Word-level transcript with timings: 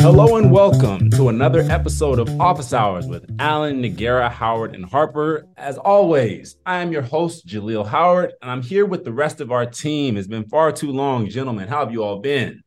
Hello 0.00 0.36
and 0.36 0.52
welcome 0.52 1.08
to 1.12 1.30
another 1.30 1.60
episode 1.60 2.18
of 2.18 2.28
Office 2.38 2.74
Hours 2.74 3.06
with 3.06 3.24
Allen, 3.38 3.80
Noguera, 3.82 4.30
Howard, 4.30 4.74
and 4.74 4.84
Harper. 4.84 5.46
As 5.56 5.78
always, 5.78 6.56
I 6.66 6.80
am 6.80 6.92
your 6.92 7.00
host, 7.00 7.46
Jaleel 7.46 7.86
Howard, 7.86 8.34
and 8.42 8.50
I'm 8.50 8.60
here 8.60 8.84
with 8.84 9.04
the 9.04 9.12
rest 9.12 9.40
of 9.40 9.50
our 9.50 9.64
team. 9.64 10.18
It's 10.18 10.28
been 10.28 10.44
far 10.44 10.70
too 10.70 10.92
long, 10.92 11.26
gentlemen. 11.26 11.66
How 11.66 11.78
have 11.80 11.92
you 11.92 12.04
all 12.04 12.18
been? 12.18 12.62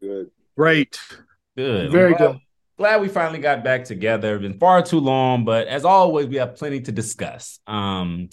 Good. 0.00 0.30
Great. 0.56 0.98
Good. 1.58 1.92
Very 1.92 2.14
glad, 2.14 2.32
good. 2.32 2.40
Glad 2.78 3.02
we 3.02 3.08
finally 3.08 3.38
got 3.38 3.62
back 3.62 3.84
together. 3.84 4.36
It's 4.36 4.42
been 4.42 4.58
far 4.58 4.80
too 4.80 5.00
long, 5.00 5.44
but 5.44 5.66
as 5.68 5.84
always, 5.84 6.26
we 6.26 6.36
have 6.36 6.56
plenty 6.56 6.80
to 6.80 6.92
discuss. 6.92 7.60
Um, 7.66 8.30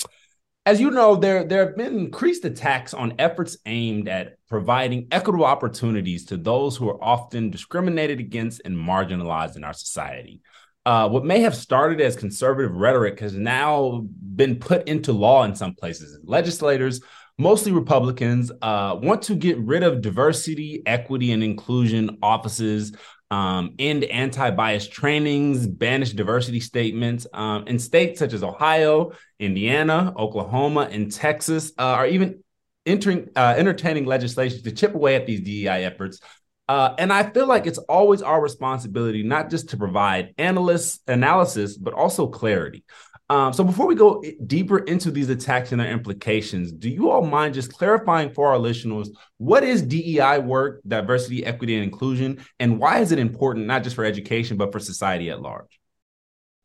as 0.70 0.79
you 0.79 0.91
know, 0.91 1.15
there, 1.15 1.43
there 1.43 1.65
have 1.65 1.75
been 1.75 1.97
increased 1.97 2.46
attacks 2.46 2.93
on 2.93 3.15
efforts 3.18 3.57
aimed 3.65 4.07
at 4.07 4.36
providing 4.47 5.07
equitable 5.10 5.46
opportunities 5.46 6.25
to 6.25 6.37
those 6.37 6.77
who 6.77 6.87
are 6.87 7.04
often 7.04 7.50
discriminated 7.50 8.19
against 8.19 8.61
and 8.65 8.77
marginalized 8.77 9.55
in 9.55 9.63
our 9.63 9.74
society. 9.74 10.41
Uh, 10.86 11.10
what 11.10 11.25
may 11.25 11.39
have 11.39 11.55
started 11.55 12.00
as 12.00 12.15
conservative 12.15 12.75
rhetoric 12.75 13.19
has 13.19 13.33
now 13.33 14.05
been 14.36 14.57
put 14.57 14.87
into 14.87 15.11
law 15.11 15.43
in 15.43 15.55
some 15.55 15.74
places. 15.74 16.19
Legislators, 16.24 17.01
mostly 17.39 17.71
Republicans, 17.71 18.51
uh, 18.61 18.96
want 19.01 19.24
to 19.24 19.33
get 19.33 19.57
rid 19.57 19.82
of 19.82 20.01
diversity, 20.01 20.83
equity, 20.86 21.32
and 21.32 21.43
inclusion 21.43 22.19
offices 22.21 22.91
um, 23.32 23.75
end 23.78 24.04
anti-bias 24.06 24.88
trainings, 24.88 25.68
banish 25.68 26.14
diversity 26.14 26.60
statements 26.60 27.28
um, 27.33 27.68
in 27.68 27.78
states 27.78 28.19
such 28.19 28.33
as 28.33 28.43
Ohio, 28.43 29.11
Indiana, 29.39 30.14
Oklahoma, 30.18 30.89
and 30.92 31.11
Texas 31.11 31.71
uh, 31.78 31.83
are 31.83 32.08
even 32.08 32.44
entering 32.86 33.30
uh, 33.36 33.53
entertaining 33.58 34.05
legislation 34.05 34.63
to 34.63 34.72
chip 34.72 34.95
away 34.95 35.16
at 35.16 35.25
these 35.25 35.41
DEI 35.41 35.85
efforts. 35.85 36.19
Uh, 36.67 36.94
and 37.00 37.11
I 37.11 37.23
feel 37.23 37.47
like 37.47 37.66
it's 37.66 37.80
always 37.80 38.22
our 38.22 38.39
responsibility 38.39 39.23
not 39.23 39.50
just 39.50 39.69
to 39.69 39.77
provide 39.77 40.33
analysts 40.38 41.00
analysis, 41.07 41.77
but 41.77 41.94
also 41.94 42.27
clarity. 42.27 42.83
Um, 43.31 43.53
so 43.53 43.63
before 43.63 43.85
we 43.85 43.94
go 43.94 44.23
deeper 44.47 44.80
into 44.80 45.11
these 45.11 45.30
attacks 45.30 45.72
and 45.72 45.80
their 45.80 45.91
implications, 45.91 46.72
do 46.72 46.89
you 46.89 47.11
all 47.11 47.22
mind 47.22 47.53
just 47.53 47.72
clarifying 47.72 48.33
for 48.33 48.47
our 48.47 48.58
listeners 48.58 49.11
what 49.38 49.63
is 49.63 49.83
DEI 49.83 50.39
work, 50.39 50.81
diversity, 50.88 51.45
equity, 51.45 51.75
and 51.75 51.83
inclusion, 51.83 52.44
and 52.59 52.80
why 52.80 53.00
is 53.00 53.11
it 53.11 53.19
important 53.19 53.67
not 53.67 53.83
just 53.83 53.95
for 53.95 54.03
education 54.03 54.57
but 54.57 54.72
for 54.72 54.80
society 54.80 55.30
at 55.30 55.41
large? 55.41 55.80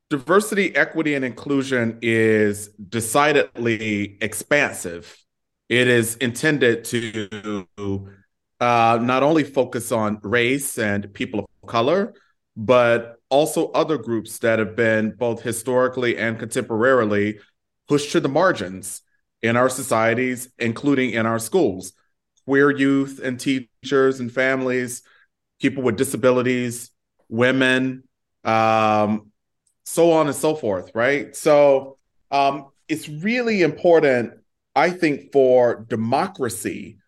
Diversity, 0.08 0.74
equity, 0.74 1.14
and 1.14 1.24
inclusion 1.24 1.98
is 2.00 2.68
decidedly 2.68 4.16
expansive. 4.22 5.18
It 5.68 5.88
is 5.88 6.16
intended 6.16 6.84
to 6.84 7.66
uh, 8.60 8.98
not 9.02 9.22
only 9.22 9.44
focus 9.44 9.92
on 9.92 10.18
race 10.22 10.78
and 10.78 11.12
people 11.12 11.40
of 11.40 11.68
color, 11.68 12.14
but 12.56 13.13
also 13.34 13.68
other 13.72 13.98
groups 13.98 14.38
that 14.38 14.60
have 14.60 14.76
been 14.76 15.10
both 15.10 15.42
historically 15.42 16.16
and 16.16 16.38
contemporarily 16.38 17.40
pushed 17.88 18.12
to 18.12 18.20
the 18.20 18.28
margins 18.28 19.02
in 19.42 19.56
our 19.56 19.68
societies, 19.68 20.48
including 20.60 21.10
in 21.10 21.26
our 21.26 21.40
schools. 21.40 21.94
Queer 22.46 22.70
youth 22.70 23.20
and 23.20 23.40
teachers 23.40 24.20
and 24.20 24.30
families, 24.30 25.02
people 25.60 25.82
with 25.82 25.96
disabilities, 25.96 26.92
women, 27.28 28.04
um, 28.44 29.32
so 29.84 30.12
on 30.12 30.28
and 30.28 30.36
so 30.36 30.54
forth, 30.54 30.92
right? 30.94 31.34
So 31.34 31.98
um, 32.30 32.68
it's 32.88 33.08
really 33.08 33.62
important, 33.62 34.34
I 34.76 34.90
think, 34.90 35.32
for 35.32 35.84
democracy 35.88 36.98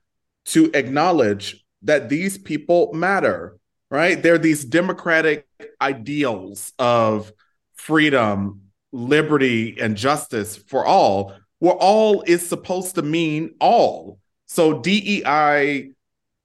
to 0.47 0.73
acknowledge 0.75 1.65
that 1.83 2.09
these 2.09 2.37
people 2.37 2.93
matter 2.95 3.61
right? 3.91 4.23
They're 4.23 4.39
these 4.39 4.65
democratic 4.65 5.47
ideals 5.81 6.73
of 6.79 7.33
freedom, 7.75 8.63
liberty, 8.93 9.77
and 9.81 9.97
justice 9.97 10.57
for 10.57 10.85
all, 10.85 11.35
where 11.59 11.75
all 11.75 12.23
is 12.27 12.47
supposed 12.47 12.97
to 12.97 13.03
mean 13.03 13.55
all. 13.61 14.19
So 14.47 14.81
DEI 14.81 15.91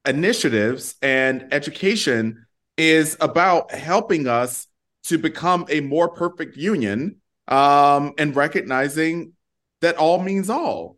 initiatives 0.05 0.95
and 1.01 1.47
education 1.51 2.45
is 2.77 3.17
about 3.19 3.71
helping 3.71 4.27
us 4.27 4.67
to 5.03 5.17
become 5.17 5.65
a 5.69 5.81
more 5.81 6.09
perfect 6.09 6.57
union 6.57 7.17
um, 7.47 8.13
and 8.17 8.35
recognizing 8.35 9.33
that 9.81 9.97
all 9.97 10.21
means 10.21 10.49
all. 10.49 10.97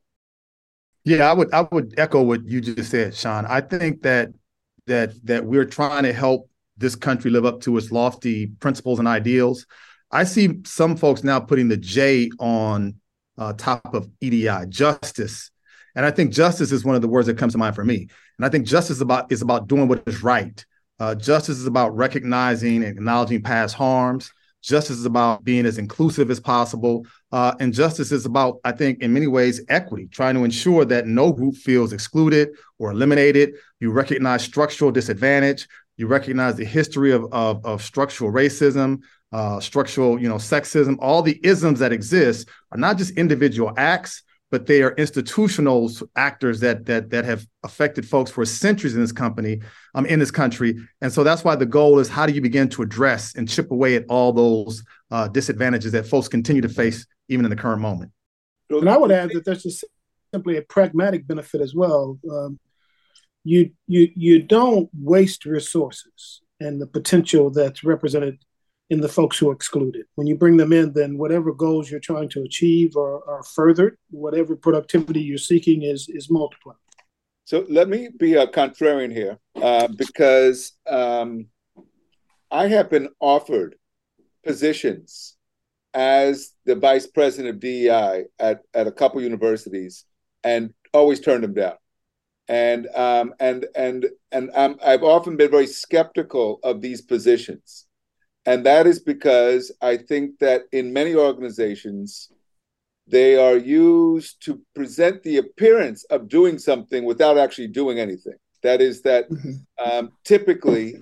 Yeah, 1.06 1.30
I 1.30 1.34
would 1.34 1.54
I 1.54 1.68
would 1.72 1.96
echo 1.98 2.22
what 2.22 2.46
you 2.46 2.62
just 2.62 2.92
said, 2.92 3.14
Shaun. 3.14 3.46
I 3.46 3.60
think 3.60 4.04
that 4.04 4.30
that 4.88 5.14
that 5.26 5.46
we're 5.46 5.66
trying 5.66 6.04
to 6.04 6.14
help 6.14 6.50
this 6.78 6.96
country 6.96 7.32
live 7.32 7.46
up 7.46 7.62
to 7.62 7.78
its 7.78 7.92
lofty 7.92 8.48
principles 8.48 9.00
and 9.00 9.08
ideals. 9.08 9.66
I 10.12 10.24
see 10.26 10.62
some 10.66 10.96
folks 10.96 11.24
now 11.24 11.40
putting 11.40 11.70
the 11.70 11.78
J 11.78 12.30
on 12.40 12.96
uh, 13.38 13.54
top 13.54 13.94
of 13.94 14.10
EDI, 14.22 14.68
justice, 14.70 15.52
and 15.96 16.06
I 16.06 16.12
think 16.12 16.32
justice 16.32 16.72
is 16.72 16.84
one 16.84 16.96
of 16.96 17.02
the 17.02 17.08
words 17.08 17.28
that 17.28 17.38
comes 17.38 17.54
to 17.54 17.60
mind 17.60 17.76
for 17.76 17.86
me. 17.86 18.08
And 18.38 18.46
I 18.46 18.50
think 18.50 18.66
justice 18.66 18.98
is 18.98 19.02
about 19.02 19.32
is 19.32 19.42
about 19.42 19.68
doing 19.68 19.88
what 19.88 20.04
is 20.08 20.24
right. 20.24 20.64
Uh, 21.00 21.16
justice 21.16 21.58
is 21.58 21.66
about 21.66 21.96
recognizing 21.96 22.78
and 22.84 22.98
acknowledging 22.98 23.42
past 23.42 23.76
harms. 23.76 24.32
Justice 24.64 24.98
is 24.98 25.06
about 25.06 25.44
being 25.44 25.66
as 25.66 25.78
inclusive 25.78 26.32
as 26.32 26.40
possible. 26.40 27.06
Uh, 27.32 27.54
and 27.60 27.74
justice 27.74 28.12
is 28.12 28.26
about, 28.26 28.60
I 28.64 28.72
think, 28.72 29.02
in 29.02 29.12
many 29.12 29.28
ways, 29.28 29.62
equity, 29.68 30.08
trying 30.08 30.36
to 30.36 30.46
ensure 30.46 30.86
that 30.86 31.06
no 31.06 31.34
group 31.34 31.56
feels 31.56 31.92
excluded 31.92 32.50
or 32.80 32.92
eliminated. 32.92 33.56
You 33.82 33.92
recognize 33.92 34.42
structural 34.42 34.90
disadvantage. 34.90 35.68
You 35.98 36.08
recognize 36.08 36.56
the 36.56 36.66
history 36.66 37.12
of, 37.12 37.26
of, 37.34 37.64
of 37.66 37.84
structural 37.84 38.32
racism, 38.32 39.02
uh, 39.34 39.60
structural, 39.60 40.20
you 40.20 40.30
know, 40.30 40.36
sexism. 40.36 40.96
All 41.00 41.22
the 41.22 41.40
isms 41.44 41.80
that 41.80 41.92
exist 41.92 42.48
are 42.72 42.78
not 42.78 42.98
just 42.98 43.18
individual 43.18 43.74
acts, 43.76 44.24
but 44.54 44.68
they 44.68 44.84
are 44.84 44.94
institutional 45.00 45.90
actors 46.16 46.60
that 46.60 46.86
that 46.86 47.10
that 47.10 47.26
have 47.26 47.48
affected 47.64 48.08
folks 48.08 48.30
for 48.30 48.46
centuries 48.46 48.94
in 48.94 49.02
this 49.02 49.12
company, 49.12 49.60
um, 49.96 50.06
in 50.06 50.20
this 50.20 50.30
country. 50.30 50.78
And 51.02 51.12
so 51.12 51.24
that's 51.24 51.44
why 51.44 51.56
the 51.56 51.66
goal 51.66 51.98
is 51.98 52.08
how 52.08 52.28
do 52.28 52.34
you 52.34 52.40
begin 52.40 52.70
to 52.70 52.84
address 52.84 53.34
and 53.34 53.50
chip 53.50 53.72
away 53.72 53.96
at 53.96 54.06
all 54.10 54.32
those 54.32 54.84
uh, 55.10 55.28
disadvantages 55.28 55.92
that 55.94 56.06
folks 56.06 56.28
continue 56.28 56.62
to 56.62 56.70
face 56.70 57.08
even 57.30 57.46
in 57.46 57.50
the 57.50 57.56
current 57.56 57.82
moment. 57.82 58.12
And 58.70 58.88
I 58.88 58.96
would 58.96 59.12
add 59.12 59.32
that 59.32 59.44
there's 59.44 59.64
just 59.64 59.86
simply 60.32 60.58
a 60.58 60.62
pragmatic 60.62 61.26
benefit 61.26 61.60
as 61.60 61.74
well. 61.74 62.20
Um, 62.32 62.60
you 63.44 63.72
you 63.88 64.12
you 64.16 64.44
don't 64.44 64.88
waste 64.94 65.46
resources 65.46 66.44
and 66.60 66.80
the 66.80 66.86
potential 66.86 67.50
that's 67.50 67.84
represented 67.84 68.38
in 68.90 69.02
the 69.02 69.10
folks 69.10 69.38
who 69.38 69.50
are 69.50 69.54
excluded. 69.54 70.06
When 70.16 70.28
you 70.28 70.36
bring 70.36 70.58
them 70.58 70.74
in, 70.74 70.94
then 70.94 71.18
whatever 71.18 71.54
goals 71.54 71.90
you're 71.90 72.00
trying 72.00 72.30
to 72.30 72.44
achieve 72.44 72.96
are, 72.96 73.28
are 73.30 73.44
furthered. 73.44 73.98
Whatever 74.12 74.56
productivity 74.56 75.22
you're 75.22 75.38
seeking 75.38 75.84
is 75.84 76.10
is 76.10 76.30
multiplied. 76.30 76.78
So 77.46 77.66
let 77.70 77.90
me 77.90 78.10
be 78.18 78.36
a 78.36 78.48
contrarian 78.48 79.12
here, 79.12 79.38
uh, 79.62 79.88
because 79.88 80.74
um, 80.88 81.48
I 82.50 82.68
have 82.68 82.90
been 82.90 83.10
offered 83.20 83.76
positions 84.46 85.36
as 85.94 86.54
the 86.66 86.76
vice 86.76 87.08
president 87.08 87.56
of 87.56 87.60
DEI 87.60 88.26
at, 88.40 88.62
at 88.74 88.88
a 88.88 88.92
couple 88.92 89.22
universities 89.22 90.06
and 90.44 90.74
always 90.94 91.20
turned 91.20 91.44
them 91.44 91.54
down. 91.54 91.76
And 92.48 92.88
um, 92.94 93.34
and 93.40 93.66
and 93.74 94.06
and 94.32 94.52
um, 94.54 94.78
I've 94.86 95.04
often 95.04 95.38
been 95.38 95.50
very 95.50 95.68
skeptical 95.68 96.60
of 96.62 96.82
these 96.82 97.02
positions 97.02 97.86
and 98.46 98.66
that 98.66 98.88
is 98.88 99.00
because 99.00 99.72
I 99.82 99.98
think 99.98 100.40
that 100.40 100.64
in 100.72 100.94
many 100.94 101.16
organizations, 101.16 102.32
they 103.08 103.36
are 103.36 103.58
used 103.58 104.44
to 104.46 104.62
present 104.76 105.24
the 105.24 105.38
appearance 105.38 106.04
of 106.06 106.30
doing 106.30 106.58
something 106.58 107.06
without 107.06 107.38
actually 107.38 107.68
doing 107.68 108.00
anything. 108.00 108.36
That 108.62 108.82
is, 108.82 109.02
that 109.02 109.30
mm-hmm. 109.30 109.52
um, 109.86 110.12
typically 110.24 110.96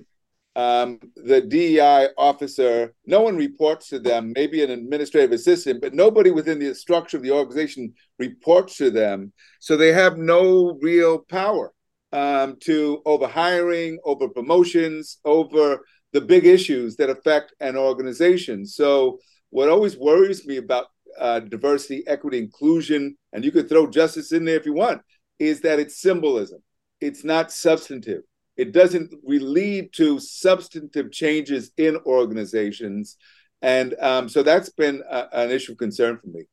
um, 0.54 0.98
the 1.16 1.40
DEI 1.40 2.08
officer, 2.18 2.92
no 3.06 3.22
one 3.22 3.36
reports 3.36 3.88
to 3.88 3.98
them, 3.98 4.32
maybe 4.34 4.62
an 4.62 4.70
administrative 4.70 5.32
assistant, 5.32 5.80
but 5.80 5.94
nobody 5.94 6.30
within 6.30 6.58
the 6.58 6.74
structure 6.74 7.16
of 7.16 7.22
the 7.22 7.30
organization 7.30 7.94
reports 8.18 8.76
to 8.78 8.90
them. 8.90 9.32
So 9.60 9.76
they 9.76 9.92
have 9.92 10.18
no 10.18 10.78
real 10.82 11.20
power 11.20 11.72
um, 12.12 12.56
to 12.60 13.00
over 13.06 13.26
hiring, 13.26 13.98
over 14.04 14.28
promotions, 14.28 15.18
over 15.24 15.84
the 16.12 16.20
big 16.20 16.46
issues 16.46 16.96
that 16.96 17.10
affect 17.10 17.54
an 17.60 17.76
organization. 17.76 18.66
So, 18.66 19.18
what 19.50 19.68
always 19.68 19.96
worries 19.96 20.46
me 20.46 20.56
about 20.56 20.86
uh, 21.18 21.40
diversity, 21.40 22.06
equity, 22.06 22.38
inclusion, 22.38 23.16
and 23.32 23.44
you 23.44 23.52
could 23.52 23.68
throw 23.68 23.86
justice 23.86 24.32
in 24.32 24.44
there 24.44 24.56
if 24.56 24.66
you 24.66 24.72
want, 24.72 25.02
is 25.38 25.60
that 25.62 25.78
it's 25.78 26.00
symbolism. 26.00 26.62
It's 27.00 27.24
not 27.24 27.52
substantive. 27.52 28.22
It 28.56 28.72
doesn't 28.72 29.12
lead 29.24 29.92
to 29.94 30.20
substantive 30.20 31.10
changes 31.10 31.70
in 31.76 31.96
organizations. 32.06 33.16
And 33.60 33.94
um, 34.00 34.28
so 34.28 34.42
that's 34.42 34.70
been 34.70 35.02
a, 35.08 35.28
an 35.32 35.50
issue 35.50 35.72
of 35.72 35.78
concern 35.78 36.18
for 36.18 36.28
me. 36.28 36.44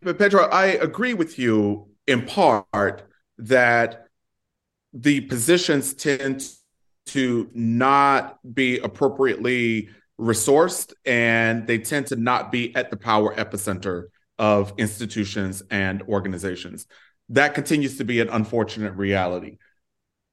But 0.00 0.18
Pedro, 0.18 0.44
I 0.44 0.66
agree 0.66 1.14
with 1.14 1.38
you 1.38 1.88
in 2.06 2.24
part 2.24 3.02
that 3.38 4.06
the 4.92 5.22
positions 5.22 5.94
tend 5.94 6.48
to 7.08 7.50
not 7.54 8.38
be 8.54 8.78
appropriately 8.78 9.90
resourced 10.18 10.92
and 11.04 11.66
they 11.66 11.78
tend 11.78 12.08
to 12.08 12.16
not 12.16 12.50
be 12.50 12.74
at 12.74 12.90
the 12.90 12.96
power 12.96 13.34
epicenter 13.36 14.04
of 14.38 14.72
institutions 14.78 15.62
and 15.70 16.02
organizations. 16.02 16.86
That 17.30 17.54
continues 17.54 17.98
to 17.98 18.04
be 18.04 18.20
an 18.20 18.28
unfortunate 18.28 18.94
reality. 18.94 19.58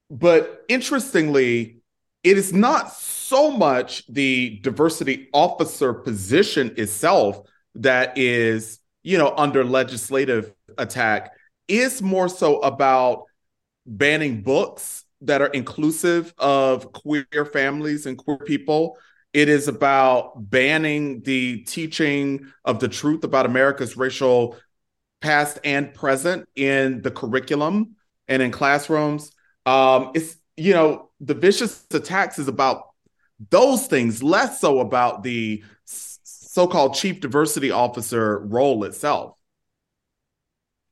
But 0.09 0.63
interestingly, 0.67 1.79
it 2.23 2.37
is 2.37 2.53
not 2.53 2.93
so 2.93 3.51
much 3.51 4.05
the 4.07 4.59
diversity 4.61 5.29
officer 5.33 5.93
position 5.93 6.73
itself 6.77 7.41
that 7.75 8.17
is, 8.17 8.79
you 9.03 9.17
know, 9.17 9.33
under 9.35 9.63
legislative 9.63 10.53
attack. 10.77 11.31
It's 11.67 12.01
more 12.01 12.29
so 12.29 12.59
about 12.59 13.23
banning 13.85 14.41
books 14.41 15.04
that 15.25 15.41
are 15.41 15.47
inclusive 15.47 16.33
of 16.37 16.91
queer 16.91 17.45
families 17.51 18.05
and 18.05 18.17
queer 18.17 18.37
people. 18.37 18.97
It 19.33 19.49
is 19.49 19.67
about 19.67 20.49
banning 20.49 21.21
the 21.21 21.63
teaching 21.63 22.51
of 22.63 22.79
the 22.79 22.87
truth 22.87 23.23
about 23.23 23.45
America's 23.45 23.97
racial 23.97 24.57
past 25.21 25.59
and 25.63 25.93
present 25.93 26.47
in 26.55 27.01
the 27.01 27.11
curriculum 27.11 27.95
and 28.27 28.41
in 28.41 28.51
classrooms. 28.51 29.31
Um, 29.65 30.11
it's, 30.15 30.37
you 30.55 30.73
know, 30.73 31.09
the 31.19 31.33
vicious 31.33 31.85
attacks 31.91 32.39
is 32.39 32.47
about 32.47 32.83
those 33.49 33.87
things, 33.87 34.23
less 34.23 34.61
so 34.61 34.79
about 34.79 35.23
the 35.23 35.63
so 35.85 36.67
called 36.67 36.93
chief 36.93 37.19
diversity 37.19 37.71
officer 37.71 38.39
role 38.39 38.85
itself. 38.85 39.34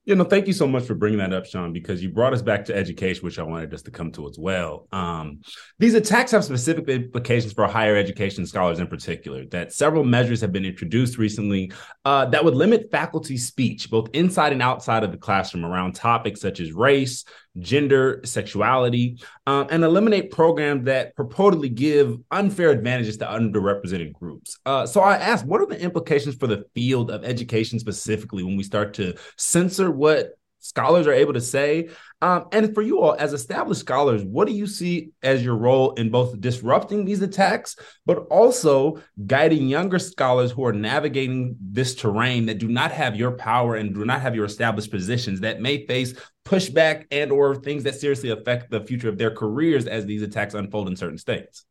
You 0.06 0.16
know, 0.16 0.26
thank 0.26 0.48
you 0.48 0.54
so 0.54 0.68
much 0.68 0.84
for 0.84 0.96
bringing 0.96 1.20
that 1.20 1.32
up, 1.32 1.46
Shaun, 1.46 1.72
because 1.72 2.04
you 2.04 2.10
brought 2.10 2.34
us 2.34 2.42
back 2.42 2.66
to 2.66 2.76
education, 2.76 3.24
which 3.24 3.40
I 3.40 3.44
wanted 3.44 3.74
us 3.74 3.84
to 3.84 3.92
come 3.92 4.12
to 4.14 4.28
as 4.28 4.38
well. 4.38 4.86
Um, 4.92 5.40
these 5.80 5.94
attacks 5.94 6.32
have 6.32 6.44
specific 6.44 6.90
implications 6.90 7.54
for 7.54 7.66
higher 7.68 7.96
education 7.96 8.46
scholars 8.46 8.80
in 8.80 8.88
particular, 8.88 9.46
that 9.46 9.72
several 9.72 10.04
measures 10.04 10.42
have 10.42 10.52
been 10.52 10.66
introduced 10.66 11.18
recently 11.18 11.72
uh, 12.04 12.26
that 12.26 12.44
would 12.44 12.54
limit 12.54 12.92
faculty 12.92 13.38
speech, 13.38 13.90
both 13.90 14.10
inside 14.12 14.52
and 14.52 14.62
outside 14.62 15.06
of 15.06 15.12
the 15.12 15.18
classroom, 15.18 15.64
around 15.64 15.94
topics 15.94 16.42
such 16.42 16.60
as 16.60 16.74
race, 16.74 17.24
gender, 17.60 18.22
sexuality, 18.24 19.22
um, 19.46 19.68
and 19.70 19.84
eliminate 19.84 20.32
programs 20.32 20.86
that 20.86 21.16
purportedly 21.16 21.74
give 21.74 22.18
unfair 22.32 22.72
advantages 22.72 23.18
to 23.18 23.26
underrepresented 23.26 24.14
groups. 24.14 24.58
Uh, 24.66 24.86
so 24.86 25.02
I 25.02 25.18
asked, 25.18 25.46
what 25.46 25.62
are 25.62 25.68
the 25.68 25.80
implications 25.80 26.36
for 26.36 26.48
the 26.48 26.66
field 26.74 27.12
of 27.12 27.24
education 27.24 27.80
specifically 27.80 28.44
when 28.44 28.58
we 28.58 28.64
start 28.64 28.96
to 28.96 29.16
censor 29.38 29.92
what 29.92 30.34
scholars 30.64 31.08
are 31.08 31.14
able 31.14 31.34
to 31.34 31.42
say. 31.42 31.90
Um, 32.24 32.46
and 32.54 32.74
for 32.74 32.81
you 32.81 33.02
all, 33.02 33.18
as 33.20 33.34
established 33.34 33.81
scholars, 33.81 34.24
what 34.24 34.48
do 34.48 34.54
you 34.54 34.66
see 34.66 35.12
as 35.24 35.44
your 35.44 35.58
role 35.58 35.92
in 35.96 36.10
both 36.10 36.40
disrupting 36.40 37.04
these 37.04 37.22
attacks, 37.22 37.75
but 38.06 38.20
also 38.31 39.02
guiding 39.28 39.68
younger 39.68 40.00
scholars 40.00 40.50
who 40.50 40.64
are 40.64 40.72
navigating 40.72 41.58
this 41.60 41.96
terrain 41.96 42.46
that 42.46 42.60
do 42.60 42.70
not 42.70 42.94
have 42.94 43.18
your 43.18 43.31
power 43.31 43.75
and 43.75 43.94
do 43.94 44.06
not 44.06 44.22
have 44.22 44.36
your 44.36 44.46
established 44.46 44.90
positions 44.90 45.42
that 45.42 45.60
may 45.60 45.86
face 45.86 46.14
pushback 46.46 47.08
and 47.12 47.30
or 47.30 47.56
things 47.56 47.84
that 47.84 47.96
seriously 47.96 48.30
affect 48.30 48.72
the 48.72 48.80
future 48.86 49.10
of 49.10 49.18
their 49.18 49.31
careers 49.31 49.86
as 49.86 50.06
these 50.06 50.22
attacks 50.22 50.54
unfold 50.54 50.88
in 50.88 50.96
certain 50.96 51.18
states? 51.18 51.66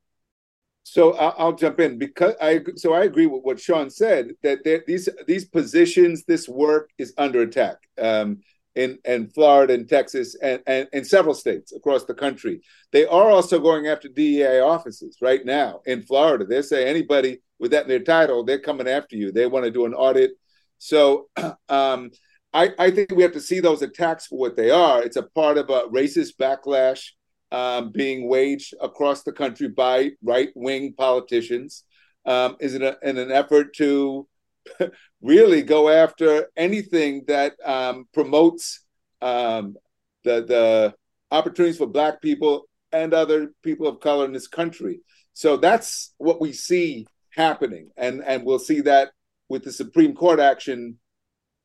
So 0.82 1.14
I'll, 1.14 1.54
jump 1.54 1.80
in 1.80 1.96
because 1.96 2.34
I 2.42 2.60
so 2.76 2.92
I 2.92 3.04
agree 3.04 3.26
with 3.26 3.42
what 3.42 3.58
Shaun 3.58 3.88
said 3.88 4.32
that 4.42 4.64
these 4.86 5.08
these 5.26 5.46
positions, 5.46 6.24
this 6.24 6.46
work 6.46 6.90
is 6.98 7.14
under 7.16 7.40
attack. 7.40 7.76
Um, 7.96 8.40
in, 8.74 8.98
in 9.04 9.28
Florida 9.28 9.74
and 9.74 9.88
Texas 9.88 10.34
and, 10.42 10.62
and, 10.66 10.88
and 10.92 11.06
several 11.06 11.34
states 11.34 11.72
across 11.72 12.04
the 12.04 12.14
country. 12.14 12.62
They 12.90 13.06
are 13.06 13.30
also 13.30 13.58
going 13.60 13.86
after 13.86 14.08
DEI 14.08 14.60
offices 14.60 15.18
right 15.20 15.44
now 15.44 15.80
in 15.86 16.02
Florida. 16.02 16.44
They 16.46 16.62
say 16.62 16.88
anybody 16.88 17.42
with 17.58 17.70
that 17.72 17.84
in 17.84 17.88
their 17.88 18.00
title, 18.00 18.44
they're 18.44 18.58
coming 18.58 18.88
after 18.88 19.16
you. 19.16 19.30
They 19.30 19.46
want 19.46 19.64
to 19.64 19.70
do 19.70 19.86
an 19.86 19.94
audit. 19.94 20.32
So 20.78 21.28
um, 21.68 22.10
I, 22.52 22.70
I 22.78 22.90
think 22.90 23.12
we 23.12 23.22
have 23.22 23.32
to 23.32 23.40
see 23.40 23.60
those 23.60 23.82
attacks 23.82 24.26
for 24.26 24.38
what 24.38 24.56
they 24.56 24.70
are. 24.70 25.02
It's 25.02 25.16
a 25.16 25.22
part 25.22 25.58
of 25.58 25.70
a 25.70 25.82
racist 25.82 26.36
backlash 26.40 27.10
um, 27.50 27.92
being 27.92 28.28
waged 28.28 28.74
across 28.80 29.22
the 29.22 29.32
country 29.32 29.68
by 29.68 30.12
right 30.22 30.50
wing 30.54 30.94
politicians. 30.96 31.84
Um, 32.24 32.56
is 32.60 32.74
it 32.74 32.82
a, 32.82 32.96
in 33.02 33.18
an 33.18 33.30
effort 33.30 33.74
to 33.76 34.26
really 35.22 35.62
go 35.62 35.88
after 35.88 36.48
anything 36.56 37.24
that 37.28 37.54
um, 37.64 38.06
promotes 38.12 38.84
um, 39.20 39.76
the 40.24 40.44
the 40.44 40.94
opportunities 41.30 41.78
for 41.78 41.86
Black 41.86 42.20
people 42.20 42.68
and 42.92 43.14
other 43.14 43.52
people 43.62 43.86
of 43.86 44.00
color 44.00 44.24
in 44.24 44.32
this 44.32 44.48
country. 44.48 45.00
So 45.32 45.56
that's 45.56 46.14
what 46.18 46.40
we 46.40 46.52
see 46.52 47.06
happening, 47.30 47.90
and 47.96 48.22
and 48.24 48.44
we'll 48.44 48.58
see 48.58 48.82
that 48.82 49.10
with 49.48 49.64
the 49.64 49.72
Supreme 49.72 50.14
Court 50.14 50.40
action, 50.40 50.98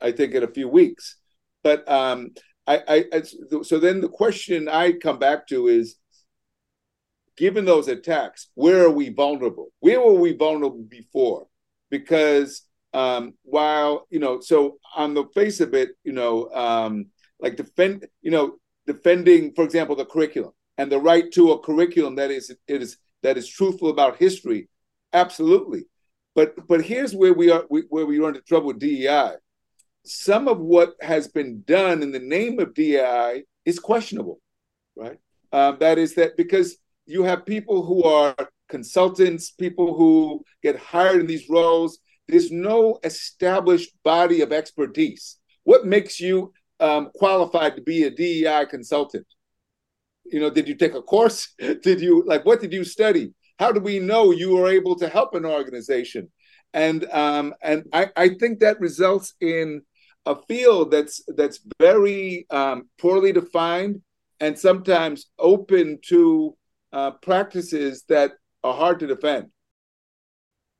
I 0.00 0.12
think, 0.12 0.34
in 0.34 0.42
a 0.42 0.52
few 0.52 0.68
weeks. 0.68 1.16
But 1.62 1.90
um, 1.90 2.30
I, 2.66 3.04
I 3.12 3.22
so 3.62 3.78
then 3.78 4.00
the 4.00 4.08
question 4.08 4.68
I 4.68 4.92
come 4.92 5.18
back 5.18 5.46
to 5.48 5.68
is 5.68 5.96
given 7.36 7.64
those 7.64 7.88
attacks, 7.88 8.48
where 8.54 8.84
are 8.84 8.90
we 8.90 9.08
vulnerable? 9.08 9.68
Where 9.80 10.00
were 10.00 10.14
we 10.14 10.34
vulnerable 10.34 10.82
before? 10.82 11.46
Because 11.88 12.62
um, 12.92 13.34
while 13.42 14.06
you 14.10 14.18
know, 14.18 14.40
so 14.40 14.78
on 14.96 15.14
the 15.14 15.24
face 15.34 15.60
of 15.60 15.74
it, 15.74 15.90
you 16.04 16.12
know, 16.12 16.50
um, 16.52 17.06
like 17.40 17.56
defend, 17.56 18.06
you 18.22 18.30
know, 18.30 18.56
defending, 18.86 19.52
for 19.54 19.64
example, 19.64 19.96
the 19.96 20.04
curriculum 20.04 20.52
and 20.78 20.90
the 20.90 20.98
right 20.98 21.30
to 21.32 21.52
a 21.52 21.58
curriculum 21.58 22.14
that 22.16 22.30
is 22.30 22.50
it 22.50 22.82
is 22.82 22.96
that 23.22 23.36
is 23.36 23.48
truthful 23.48 23.90
about 23.90 24.16
history, 24.16 24.68
absolutely. 25.12 25.84
But 26.34 26.66
but 26.66 26.84
here's 26.84 27.14
where 27.14 27.34
we 27.34 27.50
are 27.50 27.64
we, 27.68 27.82
where 27.88 28.06
we 28.06 28.18
run 28.18 28.30
into 28.30 28.42
trouble 28.42 28.68
with 28.68 28.78
DEI. 28.78 29.32
Some 30.04 30.48
of 30.48 30.58
what 30.58 30.94
has 31.00 31.28
been 31.28 31.62
done 31.66 32.02
in 32.02 32.12
the 32.12 32.20
name 32.20 32.60
of 32.60 32.74
DEI 32.74 33.44
is 33.64 33.78
questionable, 33.78 34.40
right? 34.96 35.18
Um, 35.52 35.76
that 35.80 35.98
is 35.98 36.14
that 36.14 36.36
because 36.36 36.78
you 37.06 37.24
have 37.24 37.44
people 37.44 37.84
who 37.84 38.04
are 38.04 38.34
consultants, 38.68 39.50
people 39.50 39.94
who 39.94 40.42
get 40.62 40.78
hired 40.78 41.20
in 41.20 41.26
these 41.26 41.48
roles 41.48 41.98
there's 42.28 42.52
no 42.52 42.98
established 43.04 43.90
body 44.04 44.42
of 44.42 44.52
expertise. 44.52 45.38
What 45.64 45.86
makes 45.86 46.20
you 46.20 46.52
um, 46.78 47.10
qualified 47.14 47.76
to 47.76 47.82
be 47.82 48.04
a 48.04 48.10
DEI 48.10 48.66
consultant? 48.68 49.26
You 50.26 50.40
know, 50.40 50.50
did 50.50 50.68
you 50.68 50.74
take 50.74 50.94
a 50.94 51.02
course? 51.02 51.54
Did 51.58 52.00
you 52.00 52.22
like 52.26 52.44
what 52.44 52.60
did 52.60 52.72
you 52.72 52.84
study? 52.84 53.32
How 53.58 53.72
do 53.72 53.80
we 53.80 53.98
know 53.98 54.30
you 54.30 54.54
were 54.54 54.68
able 54.68 54.94
to 54.96 55.08
help 55.08 55.34
an 55.34 55.46
organization? 55.46 56.30
And 56.74 57.06
um, 57.10 57.54
and 57.62 57.84
I, 57.94 58.08
I 58.14 58.28
think 58.30 58.60
that 58.60 58.78
results 58.78 59.32
in 59.40 59.82
a 60.26 60.36
field 60.36 60.90
that's 60.90 61.22
that's 61.34 61.60
very 61.80 62.46
um, 62.50 62.88
poorly 62.98 63.32
defined 63.32 64.02
and 64.40 64.58
sometimes 64.58 65.30
open 65.38 65.98
to 66.08 66.56
uh, 66.92 67.12
practices 67.12 68.04
that 68.08 68.32
are 68.62 68.74
hard 68.74 69.00
to 69.00 69.06
defend. 69.06 69.48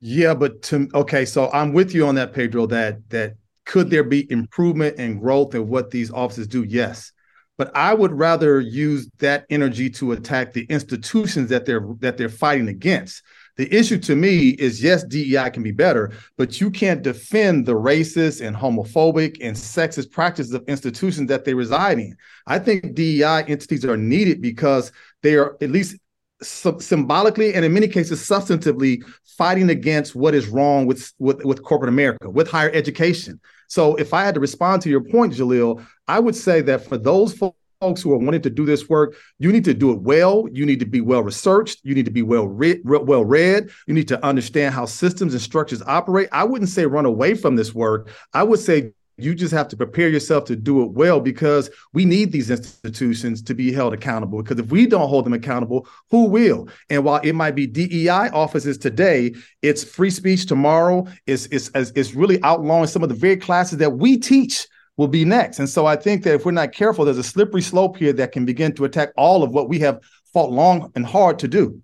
Yeah, 0.01 0.33
but 0.33 0.61
to 0.63 0.89
okay, 0.93 1.25
so 1.25 1.49
I'm 1.51 1.73
with 1.73 1.93
you 1.93 2.07
on 2.07 2.15
that, 2.15 2.33
Pedro. 2.33 2.65
That 2.67 3.09
that 3.09 3.35
could 3.65 3.89
there 3.89 4.03
be 4.03 4.31
improvement 4.31 4.95
and 4.97 5.19
growth 5.19 5.53
in 5.55 5.67
what 5.67 5.91
these 5.91 6.11
offices 6.11 6.47
do? 6.47 6.63
Yes, 6.63 7.11
but 7.57 7.75
I 7.75 7.93
would 7.93 8.13
rather 8.13 8.61
use 8.61 9.09
that 9.19 9.45
energy 9.49 9.89
to 9.91 10.13
attack 10.13 10.53
the 10.53 10.65
institutions 10.69 11.49
that 11.49 11.65
they're 11.65 11.85
that 11.99 12.17
they're 12.17 12.29
fighting 12.29 12.69
against. 12.69 13.23
The 13.57 13.71
issue 13.75 13.97
to 13.97 14.15
me 14.15 14.51
is 14.51 14.81
yes, 14.81 15.03
DEI 15.03 15.49
can 15.49 15.63
be 15.63 15.73
better, 15.73 16.13
but 16.37 16.61
you 16.61 16.71
can't 16.71 17.01
defend 17.01 17.65
the 17.65 17.73
racist 17.73 18.39
and 18.39 18.55
homophobic 18.55 19.35
and 19.41 19.53
sexist 19.53 20.11
practices 20.11 20.53
of 20.53 20.63
institutions 20.69 21.27
that 21.27 21.43
they 21.43 21.53
reside 21.53 21.99
in. 21.99 22.15
I 22.47 22.59
think 22.59 22.95
DEI 22.95 23.43
entities 23.49 23.83
are 23.83 23.97
needed 23.97 24.41
because 24.41 24.93
they 25.23 25.35
are 25.35 25.57
at 25.59 25.71
least 25.71 25.97
symbolically 26.41 27.53
and 27.53 27.65
in 27.65 27.73
many 27.73 27.87
cases 27.87 28.21
substantively 28.21 29.03
fighting 29.37 29.69
against 29.69 30.15
what 30.15 30.33
is 30.33 30.47
wrong 30.47 30.85
with, 30.85 31.11
with, 31.19 31.43
with 31.43 31.63
corporate 31.63 31.89
America, 31.89 32.29
with 32.29 32.49
higher 32.49 32.71
education. 32.71 33.39
So 33.67 33.95
if 33.95 34.13
I 34.13 34.23
had 34.23 34.33
to 34.35 34.39
respond 34.39 34.81
to 34.83 34.89
your 34.89 35.01
point, 35.01 35.33
Jaleel, 35.33 35.85
I 36.07 36.19
would 36.19 36.35
say 36.35 36.61
that 36.61 36.85
for 36.85 36.97
those 36.97 37.33
folks 37.33 38.01
who 38.01 38.11
are 38.11 38.17
wanting 38.17 38.41
to 38.41 38.49
do 38.49 38.65
this 38.65 38.89
work, 38.89 39.15
you 39.37 39.51
need 39.51 39.63
to 39.65 39.73
do 39.73 39.91
it 39.91 40.01
well. 40.01 40.47
You 40.51 40.65
need 40.65 40.79
to 40.79 40.85
be 40.85 41.01
well 41.01 41.23
researched. 41.23 41.79
You 41.83 41.95
need 41.95 42.05
to 42.05 42.11
be 42.11 42.21
well 42.21 42.47
read, 42.47 42.81
well 42.83 43.23
read. 43.23 43.69
You 43.87 43.93
need 43.93 44.07
to 44.09 44.25
understand 44.25 44.73
how 44.73 44.85
systems 44.85 45.33
and 45.33 45.41
structures 45.41 45.81
operate. 45.83 46.29
I 46.31 46.43
wouldn't 46.43 46.69
say 46.69 46.85
run 46.85 47.05
away 47.05 47.35
from 47.35 47.55
this 47.55 47.73
work. 47.73 48.09
I 48.33 48.43
would 48.43 48.59
say 48.59 48.91
you 49.23 49.35
just 49.35 49.53
have 49.53 49.67
to 49.69 49.77
prepare 49.77 50.09
yourself 50.09 50.45
to 50.45 50.55
do 50.55 50.83
it 50.83 50.91
well 50.91 51.19
because 51.19 51.69
we 51.93 52.05
need 52.05 52.31
these 52.31 52.49
institutions 52.49 53.41
to 53.43 53.53
be 53.53 53.71
held 53.71 53.93
accountable. 53.93 54.41
Because 54.41 54.59
if 54.59 54.71
we 54.71 54.85
don't 54.85 55.09
hold 55.09 55.25
them 55.25 55.33
accountable, 55.33 55.87
who 56.09 56.25
will? 56.25 56.67
And 56.89 57.03
while 57.03 57.21
it 57.21 57.33
might 57.33 57.55
be 57.55 57.67
DEI 57.67 58.29
offices 58.29 58.77
today, 58.77 59.33
it's 59.61 59.83
free 59.83 60.09
speech 60.09 60.45
tomorrow. 60.45 61.07
It's, 61.25 61.45
it's, 61.47 61.69
it's 61.73 62.13
really 62.13 62.41
outlawing 62.43 62.87
some 62.87 63.03
of 63.03 63.09
the 63.09 63.15
very 63.15 63.37
classes 63.37 63.77
that 63.79 63.91
we 63.91 64.17
teach 64.17 64.67
will 64.97 65.07
be 65.07 65.23
next. 65.23 65.59
And 65.59 65.69
so 65.69 65.85
I 65.85 65.95
think 65.95 66.23
that 66.23 66.35
if 66.35 66.45
we're 66.45 66.51
not 66.51 66.73
careful, 66.73 67.05
there's 67.05 67.17
a 67.17 67.23
slippery 67.23 67.61
slope 67.61 67.97
here 67.97 68.13
that 68.13 68.33
can 68.33 68.45
begin 68.45 68.73
to 68.75 68.85
attack 68.85 69.13
all 69.15 69.43
of 69.43 69.51
what 69.51 69.69
we 69.69 69.79
have 69.79 70.01
fought 70.33 70.51
long 70.51 70.91
and 70.95 71.05
hard 71.05 71.39
to 71.39 71.47
do. 71.47 71.81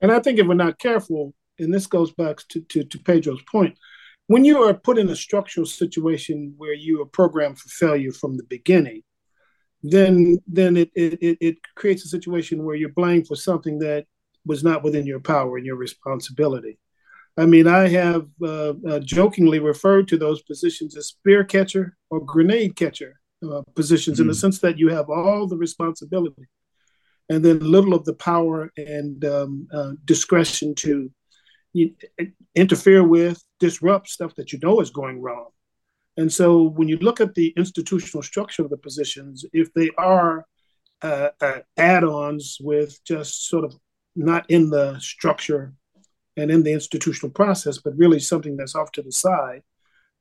And 0.00 0.10
I 0.10 0.20
think 0.20 0.38
if 0.38 0.46
we're 0.46 0.54
not 0.54 0.78
careful, 0.78 1.34
and 1.58 1.72
this 1.72 1.86
goes 1.86 2.12
back 2.12 2.38
to, 2.48 2.60
to, 2.60 2.84
to 2.84 2.98
Pedro's 2.98 3.42
point, 3.42 3.78
when 4.26 4.44
you 4.44 4.62
are 4.62 4.74
put 4.74 4.98
in 4.98 5.08
a 5.08 5.16
structural 5.16 5.66
situation 5.66 6.54
where 6.56 6.74
you 6.74 7.00
are 7.02 7.06
programmed 7.06 7.58
for 7.58 7.68
failure 7.68 8.12
from 8.12 8.36
the 8.36 8.44
beginning, 8.44 9.02
then 9.82 10.38
then 10.46 10.76
it, 10.76 10.90
it, 10.94 11.38
it 11.40 11.56
creates 11.74 12.04
a 12.04 12.08
situation 12.08 12.64
where 12.64 12.74
you're 12.74 12.88
blamed 12.90 13.26
for 13.26 13.36
something 13.36 13.78
that 13.78 14.06
was 14.44 14.64
not 14.64 14.82
within 14.82 15.06
your 15.06 15.20
power 15.20 15.56
and 15.56 15.66
your 15.66 15.76
responsibility. 15.76 16.78
I 17.36 17.46
mean, 17.46 17.66
I 17.66 17.88
have 17.88 18.26
uh, 18.42 18.72
uh, 18.88 18.98
jokingly 19.00 19.58
referred 19.58 20.08
to 20.08 20.16
those 20.16 20.42
positions 20.42 20.96
as 20.96 21.08
spear 21.08 21.44
catcher 21.44 21.96
or 22.08 22.24
grenade 22.24 22.76
catcher 22.76 23.20
uh, 23.46 23.62
positions 23.74 24.16
mm-hmm. 24.16 24.22
in 24.22 24.28
the 24.28 24.32
mm. 24.32 24.40
sense 24.40 24.60
that 24.60 24.78
you 24.78 24.88
have 24.88 25.10
all 25.10 25.46
the 25.46 25.56
responsibility 25.56 26.48
and 27.28 27.44
then 27.44 27.58
little 27.58 27.94
of 27.94 28.04
the 28.04 28.14
power 28.14 28.70
and 28.76 29.24
um, 29.24 29.68
uh, 29.72 29.92
discretion 30.04 30.74
to 30.76 31.10
interfere 32.54 33.04
with, 33.04 33.42
disrupt 33.58 34.08
stuff 34.08 34.34
that 34.36 34.52
you 34.52 34.58
know 34.62 34.80
is 34.80 34.90
going 34.90 35.20
wrong. 35.20 35.48
And 36.16 36.32
so 36.32 36.62
when 36.62 36.88
you 36.88 36.96
look 36.98 37.20
at 37.20 37.34
the 37.34 37.52
institutional 37.56 38.22
structure 38.22 38.62
of 38.62 38.70
the 38.70 38.78
positions, 38.78 39.44
if 39.52 39.72
they 39.74 39.90
are 39.98 40.46
uh, 41.02 41.28
uh, 41.40 41.58
add 41.76 42.04
ons 42.04 42.58
with 42.60 43.02
just 43.04 43.48
sort 43.48 43.64
of 43.64 43.74
not 44.14 44.50
in 44.50 44.70
the 44.70 44.98
structure 44.98 45.74
and 46.36 46.50
in 46.50 46.62
the 46.62 46.72
institutional 46.72 47.30
process, 47.30 47.78
but 47.78 47.96
really 47.96 48.18
something 48.18 48.56
that's 48.56 48.74
off 48.74 48.92
to 48.92 49.02
the 49.02 49.12
side, 49.12 49.62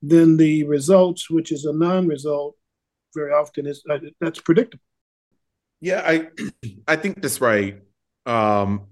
then 0.02 0.38
the 0.38 0.66
results, 0.66 1.30
which 1.30 1.52
is 1.52 1.66
a 1.66 1.74
non 1.74 2.08
result, 2.08 2.56
very 3.14 3.32
often 3.32 3.66
is 3.66 3.82
uh, 3.90 3.98
that's 4.20 4.42
predictable. 4.42 4.84
Yeah, 5.80 6.02
I 6.06 6.28
I 6.88 6.98
think 6.98 7.22
that's 7.22 7.40
right. 7.40 7.82
Um, 8.26 8.88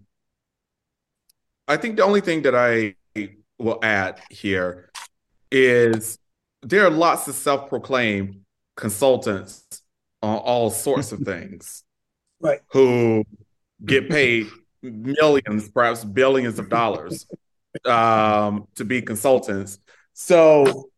I 1.68 1.78
think 1.78 1.98
the 1.98 2.04
only 2.04 2.22
thing 2.22 2.44
that 2.44 2.56
I 2.56 2.96
will 3.64 3.80
add 3.82 4.20
here 4.30 4.90
is 5.52 6.18
there 6.62 6.86
are 6.86 6.90
lots 6.90 7.28
of 7.28 7.36
self-proclaimed 7.36 8.42
consultants 8.76 9.64
on 10.22 10.38
all 10.38 10.70
sorts 10.70 11.12
of 11.12 11.20
things, 11.26 11.84
right? 12.40 12.60
Who 12.72 13.24
get 13.84 14.10
paid 14.10 14.48
millions, 14.82 15.70
perhaps 15.70 16.04
billions 16.04 16.60
of 16.60 16.70
dollars 16.70 17.26
um, 17.86 18.68
to 18.76 18.86
be 18.86 19.02
consultants. 19.02 19.80
So, 20.14 20.90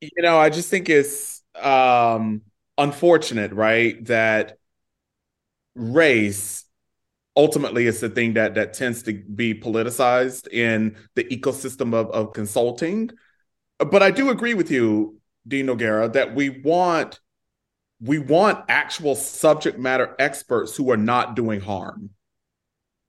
you 0.00 0.22
know, 0.22 0.38
I 0.38 0.50
just 0.50 0.70
think 0.70 0.88
it's 0.88 1.42
um, 1.60 2.42
unfortunate, 2.78 3.52
right, 3.52 4.04
that 4.06 4.58
race 5.74 6.64
ultimately 7.36 7.86
it's 7.86 8.00
the 8.00 8.08
thing 8.08 8.34
that 8.34 8.54
that 8.54 8.74
tends 8.74 9.02
to 9.04 9.12
be 9.12 9.54
politicized 9.54 10.48
in 10.48 10.96
the 11.14 11.24
ecosystem 11.24 11.94
of, 11.94 12.10
of 12.10 12.32
consulting. 12.32 13.10
But 13.78 14.02
i 14.02 14.10
do 14.10 14.30
agree 14.30 14.54
with 14.54 14.70
you 14.70 15.18
dean 15.46 15.66
noguera 15.66 16.12
that 16.12 16.34
we 16.34 16.48
want 16.48 17.20
we 18.00 18.18
want 18.18 18.64
actual 18.68 19.14
subject 19.14 19.78
matter 19.78 20.14
experts 20.18 20.76
who 20.76 20.90
are 20.90 20.96
not 20.96 21.36
doing 21.36 21.60
harm 21.60 22.10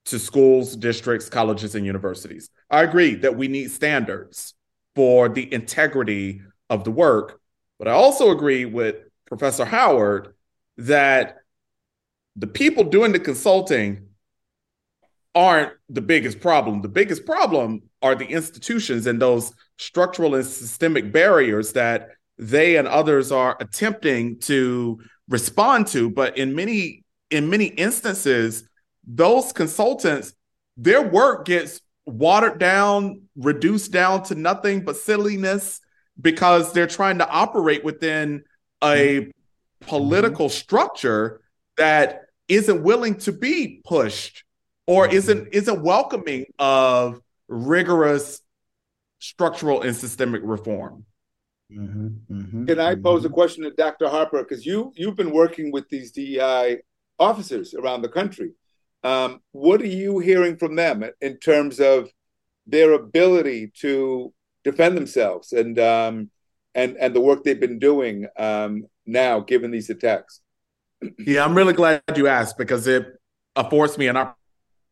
to 0.06 0.20
schools 0.20 0.76
districts 0.76 1.30
colleges 1.30 1.76
and 1.76 1.86
universities. 1.86 2.50
I 2.70 2.84
agree 2.84 3.16
that 3.16 3.38
we 3.38 3.48
need 3.48 3.72
standards 3.72 4.54
for 4.96 5.30
the 5.30 5.52
integrity 5.52 6.42
of 6.70 6.84
the 6.84 6.92
work 6.92 7.40
but 7.80 7.88
i 7.88 7.92
also 7.92 8.32
agree 8.32 8.66
with 8.66 8.96
professor 9.26 9.66
howard 9.66 10.34
that 10.78 11.38
the 12.36 12.48
people 12.48 12.84
doing 12.84 13.12
the 13.12 13.20
consulting 13.20 14.08
aren't 15.36 15.74
the 15.90 16.02
biggest 16.02 16.40
problem. 16.40 16.82
The 16.82 16.90
biggest 16.90 17.26
problem 17.26 17.84
are 18.02 18.16
the 18.16 18.28
institutions 18.28 19.08
and 19.08 19.22
those 19.22 19.54
structural 19.78 20.36
and 20.36 20.46
systemic 20.46 21.12
barriers 21.12 21.74
that 21.74 22.10
they 22.38 22.78
and 22.78 22.88
others 22.88 23.32
are 23.32 23.58
attempting 23.60 24.40
to 24.42 25.00
respond 25.30 25.88
to. 25.88 26.10
But 26.10 26.38
in 26.38 26.56
many 26.56 27.04
in 27.30 27.50
many 27.50 27.66
instances, 27.66 28.68
those 29.06 29.52
consultants, 29.52 30.34
their 30.78 31.02
work 31.02 31.46
gets 31.46 31.82
watered 32.06 32.60
down, 32.60 33.24
reduced 33.36 33.92
down 33.92 34.24
to 34.24 34.36
nothing 34.36 34.84
but 34.84 34.98
silliness 34.98 35.80
because 36.20 36.74
they're 36.74 36.86
trying 36.86 37.18
to 37.18 37.28
operate 37.28 37.84
within 37.84 38.44
a 38.84 39.22
mm-hmm. 39.22 39.30
political 39.88 40.48
mm-hmm. 40.48 40.54
structure 40.54 41.42
that 41.78 42.26
isn't 42.48 42.84
willing 42.84 43.16
to 43.16 43.32
be 43.32 43.82
pushed 43.84 44.44
or 44.88 45.08
mm-hmm. 45.08 45.16
isn't 45.16 45.48
isn't 45.54 45.82
welcoming 45.82 46.46
of 46.60 47.22
rigorous 47.48 48.42
structural 49.20 49.82
and 49.82 49.96
systemic 49.96 50.42
reform. 50.44 51.06
Mm-hmm, 51.72 52.08
mm-hmm, 52.32 52.66
Can 52.66 52.80
I 52.80 52.96
pose 52.96 53.24
a 53.24 53.28
mm-hmm. 53.28 53.34
question 53.34 53.64
to 53.64 53.72
Dr. 53.72 54.10
Harper? 54.10 54.44
Because 54.44 54.66
you 54.66 54.92
you've 54.96 55.16
been 55.16 55.32
working 55.32 55.72
with 55.72 55.88
these 55.90 56.12
DEI 56.12 56.80
officers 57.20 57.74
around 57.74 58.02
the 58.02 58.10
country. 58.10 58.52
Um, 59.04 59.42
what 59.52 59.82
are 59.82 59.88
you 59.88 60.20
hearing 60.20 60.58
from 60.58 60.76
them 60.76 61.04
in 61.22 61.38
terms 61.38 61.80
of 61.80 62.10
their 62.66 62.94
ability 62.94 63.72
to 63.82 64.34
defend 64.64 64.96
themselves 64.96 65.52
and 65.52 65.78
um, 65.80 66.30
and 66.76 66.98
and 66.98 67.14
the 67.14 67.22
work 67.22 67.44
they've 67.44 67.60
been 67.60 67.80
doing 67.80 68.28
um, 68.38 68.86
now, 69.06 69.40
given 69.40 69.72
these 69.72 69.90
attacks? 69.90 70.42
Yeah, 71.18 71.44
I'm 71.44 71.56
really 71.56 71.74
glad 71.74 72.02
you 72.16 72.28
asked 72.28 72.58
because 72.58 72.88
it 72.88 73.06
affords 73.56 73.98
me 73.98 74.08
an 74.08 74.16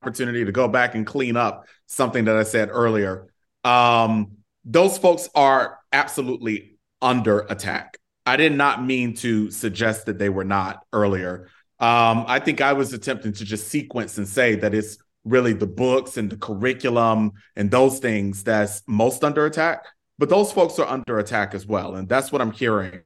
opportunity 0.02 0.46
to 0.46 0.52
go 0.52 0.68
back 0.68 0.96
and 0.96 1.06
clean 1.06 1.38
up 1.38 1.66
something 1.86 2.26
that 2.26 2.36
I 2.36 2.44
said 2.44 2.70
earlier. 2.72 3.28
Um, 3.64 4.38
those 4.66 4.98
folks 4.98 5.30
are 5.36 5.80
absolutely 5.92 6.78
under 7.02 7.40
attack. 7.42 7.98
I 8.26 8.38
did 8.38 8.54
not 8.54 8.84
mean 8.84 9.16
to 9.18 9.52
suggest 9.52 10.06
that 10.06 10.18
they 10.18 10.30
were 10.30 10.44
not 10.44 10.86
earlier. 10.94 11.50
Um, 11.80 12.26
I 12.28 12.40
think 12.40 12.62
I 12.62 12.74
was 12.74 12.94
attempting 12.94 13.34
to 13.34 13.46
just 13.46 13.68
sequence 13.68 14.18
and 14.18 14.28
say 14.28 14.56
that 14.56 14.74
it's 14.74 14.98
really 15.24 15.54
the 15.54 15.68
books 15.68 16.18
and 16.18 16.30
the 16.30 16.38
curriculum 16.38 17.32
and 17.56 17.70
those 17.70 18.00
things 18.00 18.44
that's 18.44 18.84
most 18.88 19.24
under 19.24 19.46
attack. 19.46 19.86
But 20.18 20.30
those 20.30 20.52
folks 20.52 20.78
are 20.78 20.88
under 20.88 21.18
attack 21.18 21.56
as 21.56 21.66
well. 21.66 21.96
And 21.96 22.08
that's 22.08 22.32
what 22.32 22.42
I'm 22.42 22.52
hearing 22.52 23.02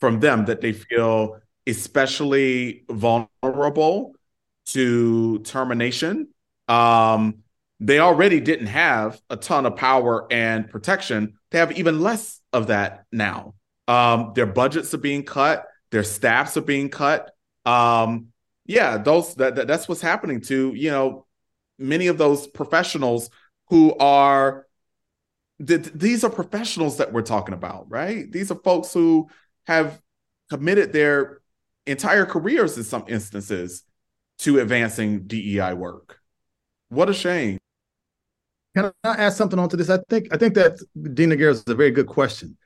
from 0.00 0.20
them 0.20 0.46
that 0.46 0.60
they 0.60 0.72
feel 0.72 1.38
especially 1.66 2.84
vulnerable 2.88 4.14
to 4.66 5.38
termination. 5.40 6.28
Um, 6.68 7.38
they 7.78 7.98
already 7.98 8.40
didn't 8.40 8.68
have 8.68 9.20
a 9.28 9.36
ton 9.36 9.66
of 9.66 9.76
power 9.76 10.26
and 10.30 10.68
protection. 10.68 11.34
They 11.50 11.58
have 11.58 11.72
even 11.78 12.00
less 12.00 12.40
of 12.52 12.68
that 12.68 13.04
now. 13.12 13.54
Um, 13.86 14.32
their 14.34 14.46
budgets 14.46 14.92
are 14.94 14.98
being 14.98 15.24
cut. 15.24 15.66
Their 15.90 16.02
staffs 16.02 16.56
are 16.56 16.62
being 16.62 16.88
cut. 16.88 17.30
Um, 17.64 18.28
yeah, 18.64 18.98
those 18.98 19.34
that, 19.36 19.56
that 19.56 19.66
that's 19.68 19.88
what's 19.88 20.00
happening 20.00 20.40
to 20.42 20.72
you 20.74 20.90
know 20.90 21.26
many 21.78 22.08
of 22.08 22.18
those 22.18 22.46
professionals 22.46 23.30
who 23.68 23.94
are 23.98 24.66
th- 25.64 25.92
these 25.94 26.24
are 26.24 26.30
professionals 26.30 26.96
that 26.96 27.12
we're 27.12 27.22
talking 27.22 27.54
about, 27.54 27.90
right? 27.90 28.30
These 28.30 28.50
are 28.50 28.56
folks 28.56 28.92
who 28.92 29.28
have 29.66 30.00
committed 30.50 30.92
their 30.92 31.40
entire 31.86 32.26
careers 32.26 32.76
in 32.76 32.84
some 32.84 33.04
instances 33.08 33.84
to 34.38 34.60
advancing 34.60 35.26
DEI 35.26 35.74
work. 35.74 36.18
What 36.88 37.08
a 37.08 37.14
shame. 37.14 37.58
Can 38.76 38.92
I 39.04 39.16
add 39.16 39.32
something 39.32 39.58
onto 39.58 39.76
this? 39.76 39.88
I 39.88 39.98
think 40.08 40.28
I 40.32 40.36
think 40.36 40.54
that 40.54 40.78
Dean 41.14 41.30
Noguera 41.30 41.50
is 41.50 41.64
a 41.66 41.74
very 41.74 41.90
good 41.90 42.06
question. 42.06 42.56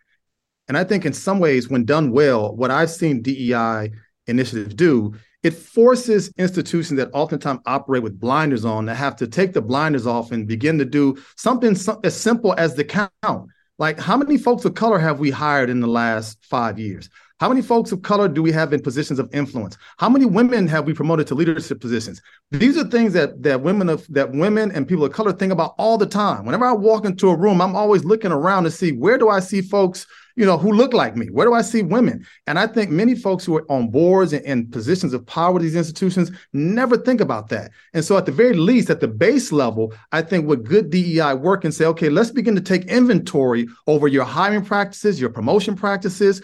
And 0.68 0.76
I 0.76 0.84
think 0.84 1.04
in 1.04 1.12
some 1.12 1.38
ways, 1.38 1.68
when 1.68 1.84
done 1.84 2.12
well, 2.12 2.54
what 2.54 2.70
I've 2.70 2.90
seen 2.90 3.22
DEI 3.22 3.90
initiatives 4.26 4.74
do, 4.74 5.14
it 5.42 5.54
forces 5.54 6.32
institutions 6.36 6.98
that 6.98 7.10
oftentimes 7.12 7.60
operate 7.66 8.02
with 8.02 8.20
blinders 8.20 8.64
on 8.64 8.86
to 8.86 8.94
have 8.94 9.16
to 9.16 9.26
take 9.26 9.52
the 9.52 9.62
blinders 9.62 10.06
off 10.06 10.32
and 10.32 10.46
begin 10.46 10.78
to 10.78 10.84
do 10.84 11.16
something 11.36 11.76
as 12.04 12.16
simple 12.16 12.54
as 12.58 12.74
the 12.74 12.84
count. 12.84 13.50
Like, 13.78 13.98
how 13.98 14.16
many 14.16 14.36
folks 14.36 14.64
of 14.64 14.74
color 14.74 14.98
have 14.98 15.18
we 15.18 15.30
hired 15.30 15.70
in 15.70 15.80
the 15.80 15.86
last 15.86 16.44
five 16.44 16.78
years? 16.78 17.08
How 17.40 17.48
many 17.48 17.62
folks 17.62 17.90
of 17.90 18.02
color 18.02 18.28
do 18.28 18.42
we 18.42 18.52
have 18.52 18.74
in 18.74 18.82
positions 18.82 19.18
of 19.18 19.34
influence? 19.34 19.78
How 19.96 20.10
many 20.10 20.26
women 20.26 20.68
have 20.68 20.84
we 20.84 20.92
promoted 20.92 21.26
to 21.28 21.34
leadership 21.34 21.80
positions? 21.80 22.20
These 22.50 22.76
are 22.76 22.84
things 22.84 23.14
that 23.14 23.42
that 23.42 23.62
women 23.62 23.88
of 23.88 24.06
that 24.10 24.30
women 24.30 24.70
and 24.72 24.86
people 24.86 25.06
of 25.06 25.12
color 25.12 25.32
think 25.32 25.50
about 25.50 25.74
all 25.78 25.96
the 25.96 26.04
time. 26.04 26.44
Whenever 26.44 26.66
I 26.66 26.72
walk 26.72 27.06
into 27.06 27.30
a 27.30 27.36
room, 27.36 27.62
I'm 27.62 27.74
always 27.74 28.04
looking 28.04 28.30
around 28.30 28.64
to 28.64 28.70
see 28.70 28.92
where 28.92 29.16
do 29.16 29.30
I 29.30 29.40
see 29.40 29.62
folks, 29.62 30.06
you 30.36 30.44
know, 30.44 30.58
who 30.58 30.70
look 30.70 30.92
like 30.92 31.16
me? 31.16 31.28
Where 31.28 31.46
do 31.46 31.54
I 31.54 31.62
see 31.62 31.80
women? 31.80 32.26
And 32.46 32.58
I 32.58 32.66
think 32.66 32.90
many 32.90 33.14
folks 33.14 33.46
who 33.46 33.56
are 33.56 33.72
on 33.72 33.88
boards 33.88 34.34
and, 34.34 34.44
and 34.44 34.70
positions 34.70 35.14
of 35.14 35.24
power 35.24 35.58
these 35.58 35.76
institutions 35.76 36.30
never 36.52 36.98
think 36.98 37.22
about 37.22 37.48
that. 37.48 37.70
And 37.94 38.04
so, 38.04 38.18
at 38.18 38.26
the 38.26 38.32
very 38.32 38.52
least, 38.52 38.90
at 38.90 39.00
the 39.00 39.08
base 39.08 39.50
level, 39.50 39.94
I 40.12 40.20
think 40.20 40.46
with 40.46 40.68
good 40.68 40.90
DEI 40.90 41.32
work 41.32 41.64
and 41.64 41.72
say, 41.72 41.86
okay, 41.86 42.10
let's 42.10 42.32
begin 42.32 42.54
to 42.54 42.60
take 42.60 42.84
inventory 42.84 43.66
over 43.86 44.08
your 44.08 44.24
hiring 44.24 44.62
practices, 44.62 45.18
your 45.18 45.30
promotion 45.30 45.74
practices, 45.74 46.42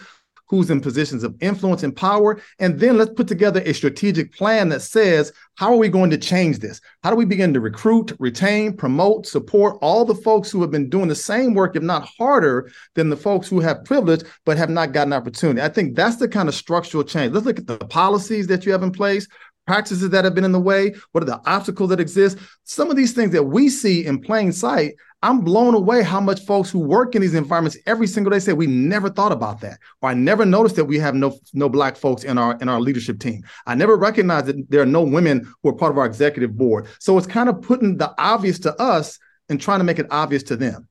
who's 0.49 0.69
in 0.69 0.81
positions 0.81 1.23
of 1.23 1.35
influence 1.41 1.83
and 1.83 1.95
power. 1.95 2.41
And 2.59 2.79
then 2.79 2.97
let's 2.97 3.13
put 3.13 3.27
together 3.27 3.61
a 3.65 3.73
strategic 3.73 4.33
plan 4.33 4.69
that 4.69 4.81
says, 4.81 5.31
how 5.55 5.73
are 5.73 5.77
we 5.77 5.89
going 5.89 6.09
to 6.11 6.17
change 6.17 6.59
this? 6.59 6.79
How 7.03 7.09
do 7.09 7.15
we 7.15 7.25
begin 7.25 7.53
to 7.53 7.59
recruit, 7.59 8.15
retain, 8.19 8.77
promote, 8.77 9.25
support 9.25 9.77
all 9.81 10.05
the 10.05 10.15
folks 10.15 10.51
who 10.51 10.61
have 10.61 10.71
been 10.71 10.89
doing 10.89 11.07
the 11.07 11.15
same 11.15 11.53
work, 11.53 11.75
if 11.75 11.83
not 11.83 12.07
harder, 12.17 12.71
than 12.93 13.09
the 13.09 13.17
folks 13.17 13.47
who 13.47 13.59
have 13.59 13.83
privilege 13.83 14.23
but 14.45 14.57
have 14.57 14.69
not 14.69 14.91
gotten 14.91 15.13
opportunity? 15.13 15.61
I 15.61 15.69
think 15.69 15.95
that's 15.95 16.17
the 16.17 16.27
kind 16.27 16.47
of 16.47 16.55
structural 16.55 17.03
change. 17.03 17.33
Let's 17.33 17.45
look 17.45 17.59
at 17.59 17.67
the 17.67 17.77
policies 17.77 18.47
that 18.47 18.65
you 18.65 18.71
have 18.71 18.83
in 18.83 18.91
place 18.91 19.27
practices 19.67 20.09
that 20.09 20.23
have 20.23 20.33
been 20.33 20.43
in 20.43 20.51
the 20.51 20.59
way? 20.59 20.95
What 21.11 21.23
are 21.23 21.27
the 21.27 21.41
obstacles 21.45 21.89
that 21.91 21.99
exist? 21.99 22.37
Some 22.63 22.89
of 22.89 22.97
these 22.97 23.13
things 23.13 23.31
that 23.33 23.43
we 23.43 23.69
see 23.69 24.05
in 24.05 24.21
plain 24.21 24.51
sight 24.51 24.95
I'm 25.23 25.41
blown 25.41 25.73
away 25.73 26.03
how 26.03 26.21
much 26.21 26.45
folks 26.45 26.69
who 26.69 26.79
work 26.79 27.15
in 27.15 27.21
these 27.21 27.33
environments 27.33 27.77
every 27.87 28.05
single 28.05 28.29
day 28.29 28.37
say 28.37 28.53
we 28.53 28.67
never 28.67 29.09
thought 29.09 29.31
about 29.31 29.61
that, 29.61 29.79
or 30.01 30.09
I 30.09 30.13
never 30.13 30.45
noticed 30.45 30.75
that 30.75 30.85
we 30.85 30.99
have 30.99 31.15
no 31.15 31.39
no 31.53 31.69
black 31.69 31.97
folks 31.97 32.23
in 32.23 32.37
our 32.37 32.55
in 32.61 32.69
our 32.69 32.79
leadership 32.79 33.19
team. 33.19 33.43
I 33.65 33.73
never 33.73 33.95
recognized 33.95 34.45
that 34.45 34.69
there 34.69 34.81
are 34.81 34.85
no 34.85 35.01
women 35.01 35.51
who 35.63 35.69
are 35.69 35.73
part 35.73 35.91
of 35.91 35.97
our 35.97 36.05
executive 36.05 36.55
board. 36.55 36.85
So 36.99 37.17
it's 37.17 37.25
kind 37.25 37.49
of 37.49 37.61
putting 37.63 37.97
the 37.97 38.13
obvious 38.19 38.59
to 38.59 38.79
us 38.79 39.17
and 39.49 39.59
trying 39.59 39.79
to 39.79 39.85
make 39.85 39.97
it 39.97 40.07
obvious 40.11 40.43
to 40.43 40.55
them. 40.55 40.87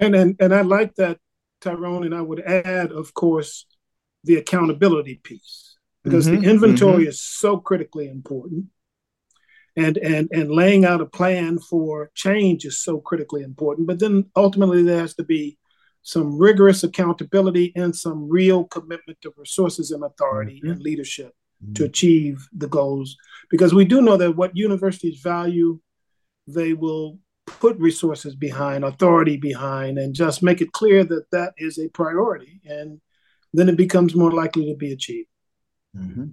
And 0.00 0.16
and 0.16 0.36
and 0.40 0.52
I 0.52 0.62
like 0.62 0.96
that, 0.96 1.18
Tyrone, 1.60 2.04
and 2.04 2.14
I 2.14 2.22
would 2.22 2.40
add, 2.40 2.90
of 2.90 3.14
course, 3.14 3.66
the 4.24 4.34
accountability 4.34 5.20
piece 5.22 5.63
because 6.04 6.26
mm-hmm, 6.26 6.42
the 6.42 6.50
inventory 6.50 7.02
mm-hmm. 7.02 7.08
is 7.08 7.20
so 7.20 7.58
critically 7.58 8.08
important 8.08 8.66
and 9.76 9.96
and 9.98 10.28
and 10.32 10.50
laying 10.50 10.84
out 10.84 11.00
a 11.00 11.06
plan 11.06 11.58
for 11.58 12.10
change 12.14 12.64
is 12.64 12.82
so 12.82 12.98
critically 12.98 13.42
important 13.42 13.86
but 13.86 13.98
then 13.98 14.24
ultimately 14.36 14.82
there 14.82 15.00
has 15.00 15.14
to 15.14 15.24
be 15.24 15.58
some 16.02 16.38
rigorous 16.38 16.84
accountability 16.84 17.72
and 17.74 17.96
some 17.96 18.28
real 18.28 18.64
commitment 18.64 19.18
to 19.22 19.32
resources 19.36 19.90
and 19.90 20.04
authority 20.04 20.60
mm-hmm. 20.60 20.72
and 20.72 20.82
leadership 20.82 21.32
mm-hmm. 21.62 21.72
to 21.72 21.84
achieve 21.84 22.46
the 22.56 22.68
goals 22.68 23.16
because 23.50 23.74
we 23.74 23.84
do 23.84 24.00
know 24.00 24.16
that 24.16 24.36
what 24.36 24.56
universities 24.56 25.20
value 25.20 25.80
they 26.46 26.72
will 26.72 27.18
put 27.46 27.76
resources 27.78 28.34
behind 28.34 28.84
authority 28.84 29.36
behind 29.36 29.98
and 29.98 30.14
just 30.14 30.42
make 30.42 30.60
it 30.60 30.72
clear 30.72 31.04
that 31.04 31.30
that 31.30 31.52
is 31.58 31.78
a 31.78 31.88
priority 31.88 32.60
and 32.64 33.00
then 33.52 33.68
it 33.68 33.76
becomes 33.76 34.14
more 34.14 34.32
likely 34.32 34.66
to 34.66 34.76
be 34.76 34.92
achieved 34.92 35.28
mm-hmm 35.96 36.24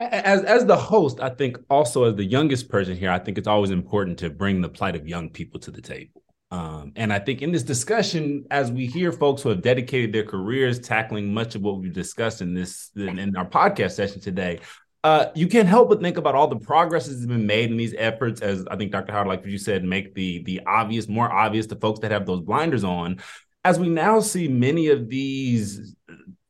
as 0.00 0.42
as 0.44 0.64
the 0.64 0.76
host, 0.76 1.20
I 1.20 1.28
think 1.28 1.58
also 1.68 2.04
as 2.04 2.16
the 2.16 2.24
youngest 2.24 2.68
person 2.68 2.96
here, 2.96 3.10
I 3.10 3.18
think 3.18 3.36
it's 3.36 3.46
always 3.46 3.70
important 3.70 4.18
to 4.20 4.30
bring 4.30 4.60
the 4.60 4.68
plight 4.68 4.96
of 4.96 5.06
young 5.06 5.28
people 5.28 5.60
to 5.60 5.70
the 5.70 5.82
table. 5.82 6.22
Um, 6.50 6.92
and 6.96 7.12
I 7.12 7.20
think 7.20 7.42
in 7.42 7.52
this 7.52 7.62
discussion, 7.62 8.44
as 8.50 8.72
we 8.72 8.86
hear 8.86 9.12
folks 9.12 9.42
who 9.42 9.50
have 9.50 9.62
dedicated 9.62 10.12
their 10.12 10.24
careers 10.24 10.80
tackling 10.80 11.32
much 11.32 11.54
of 11.54 11.62
what 11.62 11.78
we've 11.78 11.92
discussed 11.92 12.40
in 12.40 12.54
this 12.54 12.90
in, 12.96 13.18
in 13.18 13.36
our 13.36 13.48
podcast 13.48 13.92
session 13.92 14.20
today, 14.20 14.60
uh, 15.04 15.26
you 15.34 15.46
can't 15.46 15.68
help 15.68 15.90
but 15.90 16.00
think 16.00 16.16
about 16.16 16.34
all 16.34 16.48
the 16.48 16.58
progress 16.58 17.06
that's 17.06 17.26
been 17.26 17.46
made 17.46 17.70
in 17.70 17.76
these 17.76 17.94
efforts. 17.96 18.40
As 18.40 18.66
I 18.70 18.76
think 18.76 18.92
Dr. 18.92 19.12
Howard, 19.12 19.28
like 19.28 19.44
you 19.44 19.58
said, 19.58 19.84
make 19.84 20.14
the 20.14 20.42
the 20.44 20.62
obvious 20.66 21.08
more 21.08 21.30
obvious 21.30 21.66
to 21.66 21.76
folks 21.76 22.00
that 22.00 22.10
have 22.10 22.26
those 22.26 22.40
blinders 22.40 22.84
on. 22.84 23.20
As 23.62 23.78
we 23.78 23.90
now 23.90 24.20
see 24.20 24.48
many 24.48 24.88
of 24.88 25.10
these 25.10 25.94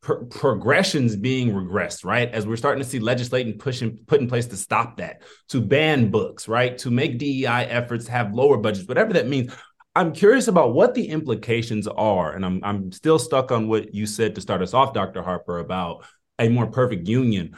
pro- 0.00 0.24
progressions 0.26 1.16
being 1.16 1.52
regressed, 1.52 2.04
right? 2.04 2.30
As 2.30 2.46
we're 2.46 2.56
starting 2.56 2.82
to 2.82 2.88
see 2.88 2.98
legislating 2.98 3.58
pushing 3.58 3.98
put 4.06 4.20
in 4.20 4.28
place 4.28 4.46
to 4.46 4.56
stop 4.56 4.96
that, 4.98 5.22
to 5.48 5.60
ban 5.60 6.10
books, 6.10 6.48
right? 6.48 6.76
To 6.78 6.90
make 6.90 7.18
DEI 7.18 7.66
efforts 7.66 8.06
have 8.08 8.34
lower 8.34 8.56
budgets, 8.56 8.88
whatever 8.88 9.12
that 9.14 9.28
means. 9.28 9.52
I'm 9.96 10.12
curious 10.12 10.46
about 10.46 10.72
what 10.72 10.94
the 10.94 11.08
implications 11.08 11.88
are, 11.88 12.32
and 12.32 12.44
I'm 12.44 12.60
I'm 12.62 12.92
still 12.92 13.18
stuck 13.18 13.50
on 13.50 13.66
what 13.66 13.92
you 13.92 14.06
said 14.06 14.36
to 14.36 14.40
start 14.40 14.62
us 14.62 14.72
off, 14.72 14.94
Dr. 14.94 15.20
Harper, 15.20 15.58
about 15.58 16.04
a 16.38 16.48
more 16.48 16.68
perfect 16.68 17.08
union 17.08 17.56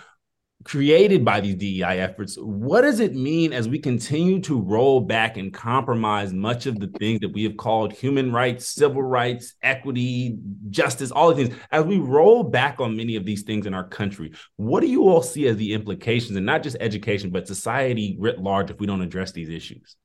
created 0.65 1.25
by 1.25 1.41
these 1.41 1.57
DEI 1.57 1.99
efforts, 1.99 2.37
what 2.37 2.83
does 2.83 3.01
it 3.01 3.15
mean 3.15 3.53
as 3.53 3.69
we 3.69 3.79
continue 3.79 4.41
to 4.41 4.61
roll 4.61 5.01
back 5.01 5.37
and 5.37 5.53
compromise 5.53 6.33
much 6.33 6.67
of 6.67 6.79
the 6.79 6.89
things 6.99 7.21
that 7.21 7.33
we 7.33 7.45
have 7.45 7.57
called 7.57 7.93
human 7.93 8.33
rights, 8.33 8.67
civil 8.67 9.03
rights, 9.03 9.55
equity, 9.63 10.39
justice, 10.71 11.11
all 11.11 11.33
the 11.33 11.45
things? 11.45 11.57
As 11.71 11.85
we 11.85 11.99
roll 11.99 12.43
back 12.43 12.81
on 12.81 12.97
many 12.97 13.17
of 13.17 13.25
these 13.25 13.43
things 13.43 13.67
in 13.67 13.75
our 13.75 13.87
country, 13.87 14.33
what 14.57 14.81
do 14.81 14.87
you 14.87 15.09
all 15.09 15.23
see 15.23 15.47
as 15.47 15.57
the 15.57 15.73
implications, 15.73 16.37
and 16.37 16.47
not 16.47 16.63
just 16.63 16.77
education, 16.81 17.31
but 17.31 17.47
society 17.47 18.17
writ 18.19 18.39
large 18.39 18.71
if 18.71 18.79
we 18.79 18.87
don't 18.87 19.03
address 19.03 19.33
these 19.33 19.49
issues? 19.49 19.97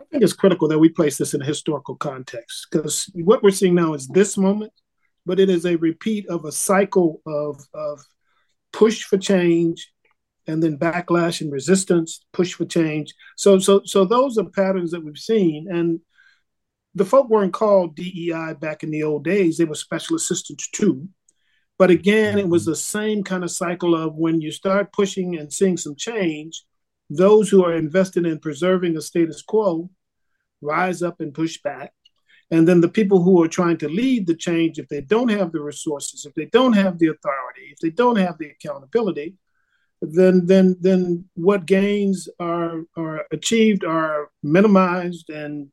I 0.00 0.04
think 0.10 0.22
it's 0.22 0.32
critical 0.32 0.68
that 0.68 0.78
we 0.78 0.90
place 0.90 1.18
this 1.18 1.34
in 1.34 1.42
a 1.42 1.46
historical 1.46 1.96
context 1.96 2.68
because 2.70 3.10
what 3.14 3.42
we're 3.42 3.50
seeing 3.50 3.74
now 3.74 3.94
is 3.94 4.06
this 4.08 4.36
moment, 4.36 4.72
but 5.26 5.40
it 5.40 5.48
is 5.48 5.64
a 5.66 5.76
repeat 5.76 6.28
of 6.28 6.44
a 6.44 6.52
cycle 6.52 7.20
of, 7.26 7.60
of 7.74 8.04
push 8.74 9.04
for 9.04 9.16
change 9.16 9.90
and 10.46 10.62
then 10.62 10.78
backlash 10.78 11.40
and 11.40 11.50
resistance, 11.50 12.24
push 12.32 12.52
for 12.54 12.66
change. 12.66 13.14
So 13.36 13.58
so 13.58 13.82
so 13.84 14.04
those 14.04 14.36
are 14.36 14.44
patterns 14.44 14.90
that 14.90 15.04
we've 15.04 15.16
seen. 15.16 15.68
And 15.70 16.00
the 16.94 17.04
folk 17.04 17.28
weren't 17.28 17.52
called 17.52 17.96
DEI 17.96 18.54
back 18.60 18.82
in 18.82 18.90
the 18.90 19.02
old 19.02 19.24
days. 19.24 19.56
They 19.56 19.64
were 19.64 19.74
special 19.74 20.16
assistants 20.16 20.68
too. 20.70 21.08
But 21.78 21.90
again, 21.90 22.38
it 22.38 22.48
was 22.48 22.64
the 22.64 22.76
same 22.76 23.24
kind 23.24 23.42
of 23.42 23.50
cycle 23.50 23.96
of 23.96 24.14
when 24.14 24.40
you 24.40 24.52
start 24.52 24.92
pushing 24.92 25.36
and 25.36 25.52
seeing 25.52 25.76
some 25.76 25.96
change, 25.96 26.62
those 27.10 27.48
who 27.48 27.64
are 27.64 27.74
invested 27.74 28.26
in 28.26 28.38
preserving 28.38 28.94
the 28.94 29.02
status 29.02 29.42
quo 29.42 29.90
rise 30.60 31.02
up 31.02 31.20
and 31.20 31.34
push 31.34 31.60
back. 31.62 31.92
And 32.50 32.68
then 32.68 32.80
the 32.80 32.88
people 32.88 33.22
who 33.22 33.42
are 33.42 33.48
trying 33.48 33.78
to 33.78 33.88
lead 33.88 34.26
the 34.26 34.34
change, 34.34 34.78
if 34.78 34.88
they 34.88 35.00
don't 35.00 35.30
have 35.30 35.52
the 35.52 35.60
resources, 35.60 36.26
if 36.26 36.34
they 36.34 36.46
don't 36.46 36.74
have 36.74 36.98
the 36.98 37.08
authority, 37.08 37.72
if 37.72 37.78
they 37.78 37.90
don't 37.90 38.16
have 38.16 38.38
the 38.38 38.50
accountability, 38.50 39.34
then 40.02 40.46
then 40.46 40.76
then 40.80 41.24
what 41.34 41.66
gains 41.66 42.28
are 42.38 42.82
are 42.96 43.26
achieved 43.32 43.84
are 43.84 44.30
minimized 44.42 45.30
and 45.30 45.68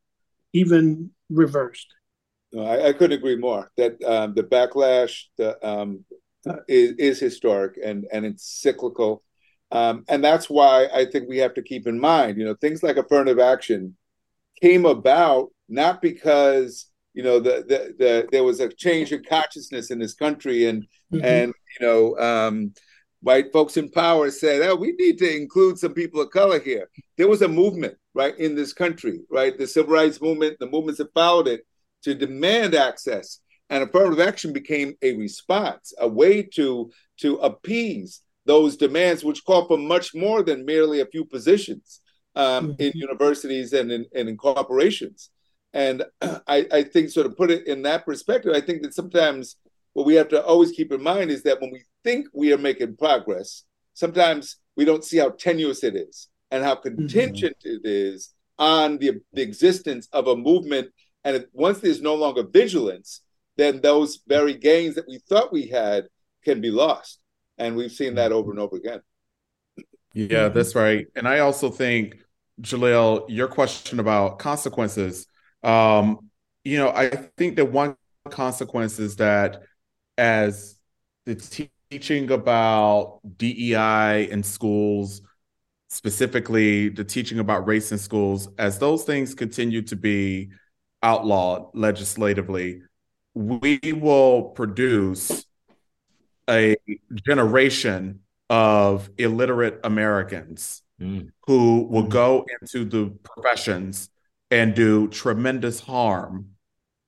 even 0.54 1.12
reversed. 1.30 1.88
No, 2.54 2.64
I, 2.64 2.90
I 2.90 2.94
couldn't 2.94 3.18
agree 3.18 3.36
more. 3.36 3.72
That 3.78 4.02
um, 4.04 4.34
the 4.34 4.44
backlash 4.44 5.24
the, 5.38 5.66
um, 5.68 6.06
is, 6.68 6.92
is 6.94 7.20
historic 7.20 7.78
and 7.84 8.06
and 8.12 8.26
it's 8.26 8.46
cyclical, 8.46 9.24
um, 9.72 10.06
and 10.08 10.24
that's 10.24 10.50
why 10.50 10.88
I 10.94 11.06
think 11.06 11.28
we 11.28 11.40
have 11.40 11.54
to 11.56 11.62
keep 11.62 11.88
in 11.88 12.00
mind, 12.00 12.38
you 12.38 12.46
know, 12.46 12.56
things 12.56 12.84
like 12.84 12.98
affirmative 12.98 13.40
action 13.40 13.96
came 14.62 14.86
about 14.86 15.50
not 15.72 16.02
because 16.02 16.88
you 17.14 17.24
know 17.24 17.40
the, 17.40 17.64
the, 17.68 17.96
the 17.98 18.28
there 18.32 18.44
was 18.44 18.60
a 18.60 18.70
change 18.70 19.12
in 19.12 19.24
consciousness 19.24 19.92
in 19.92 20.00
this 20.00 20.14
country 20.14 20.66
and 20.66 20.84
mm-hmm. 21.14 21.24
and 21.24 21.54
you 21.80 21.88
know 21.88 22.18
um, 22.18 22.74
white 23.22 23.52
folks 23.52 23.78
in 23.78 23.90
power 23.90 24.30
said 24.32 24.62
oh 24.62 24.76
we 24.76 24.94
need 24.94 25.18
to 25.18 25.36
include 25.36 25.78
some 25.78 25.94
people 25.94 26.22
of 26.22 26.30
color 26.30 26.60
here 26.60 26.90
there 27.18 27.28
was 27.28 27.42
a 27.42 27.48
movement 27.48 27.96
right 28.14 28.38
in 28.38 28.56
this 28.56 28.74
country 28.74 29.22
right 29.30 29.58
the 29.58 29.68
civil 29.68 29.94
rights 29.94 30.22
movement 30.22 30.58
the 30.60 30.70
movements 30.70 30.98
that 30.98 31.14
followed 31.14 31.48
it 31.48 31.66
to 32.04 32.16
demand 32.16 32.76
access 32.76 33.40
and 33.70 33.84
affirmative 33.84 34.20
action 34.20 34.52
became 34.52 34.96
a 35.02 35.16
response 35.16 35.94
a 36.00 36.08
way 36.08 36.42
to 36.42 36.92
to 37.18 37.38
appease 37.38 38.22
those 38.46 38.76
demands 38.76 39.24
which 39.24 39.46
call 39.46 39.68
for 39.68 39.78
much 39.78 40.16
more 40.16 40.42
than 40.42 40.66
merely 40.66 41.00
a 41.00 41.06
few 41.06 41.24
positions 41.24 42.02
um, 42.36 42.70
mm-hmm. 42.70 42.82
in 42.82 42.92
universities 42.96 43.74
and 43.74 43.92
in, 43.92 44.06
and 44.16 44.30
in 44.30 44.38
corporations 44.38 45.30
and 45.74 46.04
I, 46.22 46.68
I 46.72 46.84
think 46.84 47.10
sort 47.10 47.26
of 47.26 47.38
put 47.38 47.52
it 47.52 47.68
in 47.68 47.84
that 47.84 48.06
perspective, 48.06 48.54
I 48.56 48.62
think 48.62 48.84
that 48.84 48.94
sometimes 48.94 49.58
what 49.94 50.06
we 50.06 50.16
have 50.16 50.30
to 50.30 50.44
always 50.44 50.72
keep 50.72 50.92
in 50.92 51.04
mind 51.04 51.32
is 51.32 51.44
that 51.44 51.60
when 51.60 51.72
we 51.72 51.84
think 52.04 52.28
we 52.34 52.54
are 52.54 52.58
making 52.58 52.98
progress, 52.98 53.64
sometimes 53.94 54.58
we 54.76 54.86
don't 54.86 55.04
see 55.04 55.18
how 55.18 55.30
tenuous 55.32 55.84
it 55.84 55.96
is 55.96 56.30
and 56.50 56.64
how 56.64 56.76
mm-hmm. 56.76 56.96
contingent 56.96 57.58
mm-hmm. 57.66 57.76
it 57.76 57.90
is 57.90 58.34
on 58.58 58.98
the, 59.00 59.22
the 59.34 59.42
existence 59.42 60.08
of 60.14 60.28
a 60.28 60.36
movement. 60.36 60.90
And 61.24 61.36
if, 61.36 61.46
once 61.54 61.80
there's 61.80 62.02
no 62.02 62.16
longer 62.16 62.44
vigilance, 62.44 63.22
then 63.58 63.82
those 63.82 64.22
very 64.28 64.54
gains 64.54 64.96
that 64.96 65.08
we 65.08 65.20
thought 65.30 65.52
we 65.52 65.68
had 65.68 66.08
can 66.44 66.62
be 66.62 66.72
lost. 66.72 67.20
And 67.58 67.76
we've 67.76 67.92
seen 67.92 68.16
that 68.16 68.32
over 68.32 68.52
and 68.52 68.60
over 68.60 68.78
again. 68.78 69.02
Yeah, 70.14 70.50
that's 70.50 70.76
right. 70.76 71.08
And 71.16 71.28
I 71.28 71.40
also 71.40 71.70
think, 71.70 72.24
Jaleel, 72.62 73.26
your 73.30 73.48
question 73.48 74.00
about 74.00 74.40
consequences 74.40 75.28
um, 75.64 76.30
you 76.64 76.78
know, 76.78 76.90
I 76.90 77.10
think 77.38 77.56
that 77.56 77.72
one 77.72 77.96
consequence 78.30 79.00
is 79.00 79.16
that 79.18 79.62
as 80.18 80.80
the 81.26 81.36
te- 81.36 81.72
teaching 81.90 82.32
about 82.32 83.20
DEI 83.38 84.30
in 84.32 84.44
schools, 84.44 85.22
specifically 85.90 86.90
the 86.90 87.04
teaching 87.04 87.40
about 87.40 87.68
race 87.68 87.92
in 87.92 87.98
schools, 87.98 88.48
as 88.58 88.80
those 88.80 89.04
things 89.04 89.34
continue 89.34 89.82
to 89.82 89.96
be 89.96 90.50
outlawed 91.04 91.66
legislatively, 91.74 92.82
we 93.34 93.80
will 93.94 94.44
produce 94.44 95.46
a 96.50 96.76
generation 97.28 98.20
of 98.50 99.10
illiterate 99.18 99.80
Americans 99.84 100.84
mm. 101.00 101.30
who 101.48 101.84
will 101.90 102.04
go 102.04 102.46
into 102.62 102.86
the 102.86 103.10
professions 103.24 104.11
and 104.52 104.76
do 104.76 105.08
tremendous 105.08 105.80
harm 105.80 106.50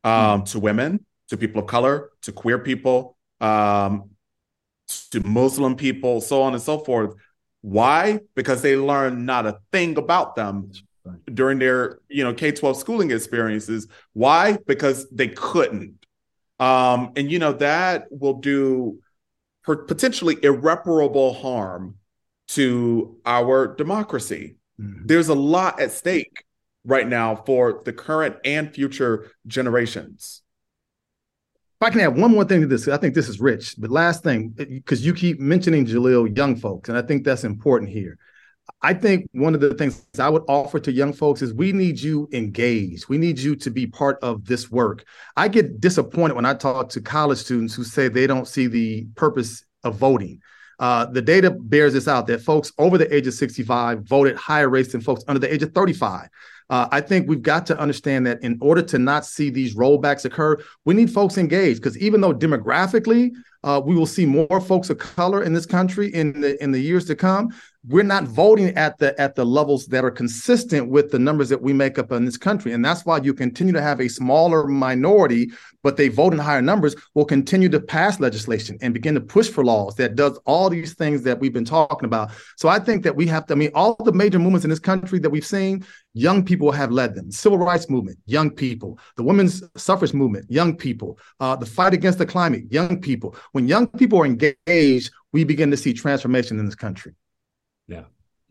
um, 0.03 0.41
mm. 0.41 0.51
to 0.51 0.60
women, 0.60 1.06
to 1.27 1.38
people 1.38 1.62
of 1.62 1.67
color, 1.67 2.10
to 2.23 2.32
queer 2.32 2.58
people, 2.58 3.17
um, 3.41 4.10
to 5.12 5.19
Muslim 5.27 5.75
people, 5.75 6.21
so 6.21 6.41
on 6.41 6.53
and 6.53 6.62
so 6.62 6.79
forth. 6.79 7.13
Why? 7.62 8.21
Because 8.36 8.62
they 8.62 8.75
learn 8.75 9.25
not 9.25 9.45
a 9.45 9.60
thing 9.71 9.97
about 9.97 10.36
them 10.36 10.71
during 11.34 11.60
their 11.60 11.99
you 12.08 12.23
know 12.23 12.34
K-12 12.34 12.75
schooling 12.77 13.12
experiences. 13.12 13.88
Why? 14.13 14.58
Because 14.65 15.10
they 15.10 15.27
couldn't. 15.27 16.06
Um, 16.60 17.12
and 17.15 17.32
you 17.32 17.39
know 17.39 17.53
that 17.53 18.08
will 18.10 18.39
do 18.39 18.99
potentially 19.63 20.38
irreparable 20.43 21.34
harm 21.34 21.95
to 22.49 23.17
our 23.25 23.67
democracy. 23.67 24.58
Mm-hmm. 24.79 25.06
There's 25.06 25.29
a 25.29 25.36
lot 25.36 25.79
at 25.79 25.91
stake 25.91 26.43
right 26.85 27.07
now 27.07 27.35
for 27.35 27.81
the 27.85 27.93
current 27.93 28.35
and 28.43 28.73
future 28.73 29.31
generations. 29.47 30.41
If 31.81 31.87
I 31.87 31.89
can 31.89 32.01
add 32.01 32.17
one 32.17 32.31
more 32.31 32.45
thing 32.45 32.61
to 32.61 32.67
this, 32.67 32.87
I 32.87 32.97
think 32.97 33.13
this 33.13 33.27
is 33.27 33.39
rich. 33.39 33.75
But 33.77 33.91
last 33.91 34.23
thing, 34.23 34.49
because 34.49 35.05
you 35.05 35.13
keep 35.13 35.39
mentioning 35.39 35.85
Jaleel, 35.85 36.35
young 36.35 36.55
folks, 36.55 36.89
and 36.89 36.97
I 36.97 37.01
think 37.01 37.23
that's 37.23 37.43
important 37.43 37.91
here. 37.91 38.17
I 38.81 38.93
think 38.93 39.27
one 39.33 39.55
of 39.55 39.61
the 39.61 39.73
things 39.73 40.05
I 40.19 40.29
would 40.29 40.43
offer 40.47 40.79
to 40.79 40.91
young 40.91 41.13
folks 41.13 41.41
is 41.41 41.53
we 41.53 41.71
need 41.71 41.99
you 41.99 42.29
engaged. 42.31 43.09
We 43.09 43.17
need 43.17 43.39
you 43.39 43.55
to 43.57 43.69
be 43.69 43.87
part 43.87 44.17
of 44.21 44.45
this 44.45 44.71
work. 44.71 45.05
I 45.35 45.47
get 45.47 45.79
disappointed 45.81 46.35
when 46.35 46.45
I 46.45 46.53
talk 46.53 46.89
to 46.89 47.01
college 47.01 47.39
students 47.39 47.73
who 47.73 47.83
say 47.83 48.07
they 48.07 48.27
don't 48.27 48.47
see 48.47 48.67
the 48.67 49.05
purpose 49.15 49.65
of 49.83 49.95
voting. 49.95 50.41
Uh, 50.79 51.05
the 51.05 51.21
data 51.21 51.51
bears 51.51 51.93
this 51.93 52.07
out 52.07 52.27
that 52.27 52.41
folks 52.41 52.71
over 52.77 52.97
the 52.97 53.13
age 53.13 53.27
of 53.27 53.33
65 53.33 54.03
voted 54.03 54.35
higher 54.35 54.69
rates 54.69 54.91
than 54.91 55.01
folks 55.01 55.23
under 55.27 55.39
the 55.39 55.53
age 55.53 55.63
of 55.63 55.71
35. 55.73 56.29
Uh, 56.69 56.88
I 56.91 57.02
think 57.02 57.28
we've 57.28 57.41
got 57.41 57.65
to 57.67 57.80
understand 57.80 58.26
that 58.28 58.41
in 58.43 58.58
order 58.62 58.82
to 58.82 58.99
not 58.99 59.26
see 59.26 59.49
these 59.49 59.76
rollbacks 59.76 60.26
occur, 60.26 60.58
we 60.86 60.93
need 60.93 61.12
folks 61.12 61.38
engaged 61.38 61.82
because 61.82 61.97
even 61.97 62.21
though 62.21 62.34
demographically 62.34 63.32
uh, 63.63 63.82
we 63.84 63.95
will 63.95 64.06
see 64.06 64.26
more 64.26 64.62
folks 64.62 64.89
of 64.89 64.97
color 64.97 65.43
in 65.43 65.54
this 65.54 65.65
country 65.65 66.13
in 66.13 66.39
the 66.41 66.62
in 66.63 66.71
the 66.71 66.80
years 66.80 67.06
to 67.06 67.15
come, 67.15 67.49
we're 67.87 68.03
not 68.03 68.23
voting 68.23 68.69
at 68.77 68.97
the 68.97 69.19
at 69.19 69.35
the 69.35 69.45
levels 69.45 69.87
that 69.87 70.05
are 70.05 70.11
consistent 70.11 70.89
with 70.89 71.11
the 71.11 71.19
numbers 71.19 71.49
that 71.49 71.61
we 71.61 71.73
make 71.73 71.99
up 71.99 72.11
in 72.11 72.25
this 72.25 72.37
country. 72.37 72.71
And 72.71 72.83
that's 72.83 73.05
why 73.05 73.17
you 73.17 73.33
continue 73.33 73.73
to 73.73 73.81
have 73.81 73.99
a 73.99 74.07
smaller 74.07 74.67
minority 74.67 75.51
but 75.83 75.97
they 75.97 76.07
vote 76.07 76.33
in 76.33 76.39
higher 76.39 76.61
numbers 76.61 76.95
will 77.13 77.25
continue 77.25 77.69
to 77.69 77.79
pass 77.79 78.19
legislation 78.19 78.77
and 78.81 78.93
begin 78.93 79.13
to 79.13 79.21
push 79.21 79.49
for 79.49 79.63
laws 79.63 79.95
that 79.95 80.15
does 80.15 80.39
all 80.45 80.69
these 80.69 80.93
things 80.93 81.21
that 81.23 81.39
we've 81.39 81.53
been 81.53 81.65
talking 81.65 82.05
about. 82.05 82.31
So 82.57 82.69
i 82.69 82.79
think 82.79 83.03
that 83.03 83.15
we 83.15 83.27
have 83.27 83.45
to 83.47 83.53
i 83.53 83.57
mean 83.57 83.71
all 83.75 83.95
the 83.95 84.13
major 84.13 84.39
movements 84.39 84.63
in 84.63 84.69
this 84.69 84.79
country 84.79 85.19
that 85.19 85.29
we've 85.29 85.45
seen 85.45 85.85
young 86.13 86.43
people 86.43 86.71
have 86.71 86.91
led 86.91 87.15
them. 87.15 87.31
Civil 87.31 87.57
rights 87.57 87.89
movement 87.89 88.17
young 88.25 88.49
people. 88.49 88.97
The 89.17 89.23
women's 89.23 89.63
suffrage 89.75 90.13
movement 90.13 90.49
young 90.49 90.75
people. 90.75 91.19
Uh, 91.39 91.55
the 91.55 91.65
fight 91.65 91.93
against 91.93 92.17
the 92.17 92.25
climate 92.25 92.63
young 92.71 93.01
people. 93.01 93.35
When 93.51 93.67
young 93.67 93.87
people 93.87 94.21
are 94.21 94.25
engaged 94.25 95.11
we 95.33 95.43
begin 95.43 95.71
to 95.71 95.77
see 95.77 95.93
transformation 95.93 96.59
in 96.59 96.65
this 96.65 96.75
country. 96.75 97.13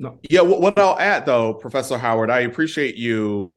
No. 0.03 0.19
Yeah. 0.29 0.41
What, 0.41 0.77
I'll 0.79 0.99
add, 0.99 1.27
though, 1.27 1.55
Professor 1.55 1.97
Howard, 1.97 2.29
I 2.29 2.41
appreciate 2.41 2.97
you 2.97 3.53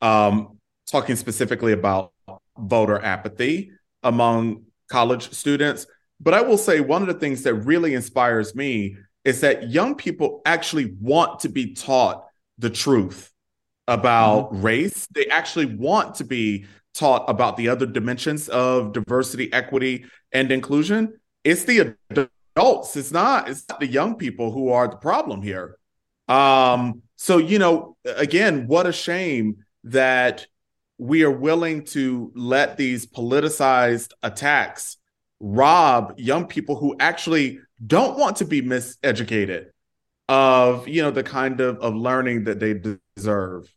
um, 0.00 0.58
talking 0.88 1.16
specifically 1.16 1.72
about 1.72 2.12
voter 2.56 3.02
apathy 3.04 3.72
among 4.04 4.66
college 4.88 5.32
students. 5.32 5.86
But 6.20 6.34
I 6.34 6.42
will 6.42 6.58
say 6.58 6.78
one 6.80 7.02
of 7.02 7.08
the 7.08 7.14
things 7.14 7.42
that 7.42 7.54
really 7.54 7.94
inspires 7.94 8.54
me 8.54 8.98
is 9.24 9.40
that 9.40 9.70
young 9.70 9.96
people 9.96 10.42
actually 10.46 10.94
want 11.00 11.40
to 11.40 11.48
be 11.48 11.74
taught 11.74 12.24
the 12.58 12.70
truth 12.70 13.32
about 13.88 14.52
mm-hmm. 14.52 14.62
race. 14.62 15.08
They 15.10 15.26
actually 15.26 15.66
want 15.66 16.14
to 16.16 16.24
be 16.24 16.66
taught 16.94 17.28
about 17.28 17.56
the 17.56 17.68
other 17.68 17.86
dimensions 17.86 18.48
of 18.48 18.92
diversity, 18.92 19.52
equity, 19.52 20.04
and 20.30 20.52
inclusion. 20.52 21.18
It's 21.42 21.64
the 21.64 21.96
adults. 22.56 22.96
It's 22.96 23.10
not. 23.10 23.48
It's 23.48 23.64
not 23.68 23.80
the 23.80 23.88
young 23.88 24.14
people 24.14 24.52
who 24.52 24.68
are 24.70 24.86
the 24.86 24.96
problem 24.96 25.42
here. 25.42 25.78
Um, 26.30 27.02
so 27.16 27.38
you 27.38 27.58
know, 27.58 27.96
again, 28.04 28.66
what 28.66 28.86
a 28.86 28.92
shame 28.92 29.64
that 29.84 30.46
we 30.96 31.24
are 31.24 31.30
willing 31.30 31.84
to 31.84 32.30
let 32.34 32.76
these 32.76 33.06
politicized 33.06 34.12
attacks 34.22 34.98
rob 35.40 36.14
young 36.18 36.46
people 36.46 36.76
who 36.76 36.94
actually 37.00 37.58
don't 37.86 38.18
want 38.18 38.36
to 38.36 38.44
be 38.44 38.60
miseducated 38.60 39.70
of 40.28 40.86
you 40.86 41.02
know 41.02 41.10
the 41.10 41.22
kind 41.22 41.60
of 41.60 41.78
of 41.78 41.94
learning 41.94 42.44
that 42.44 42.60
they 42.60 42.74
deserve 43.16 43.72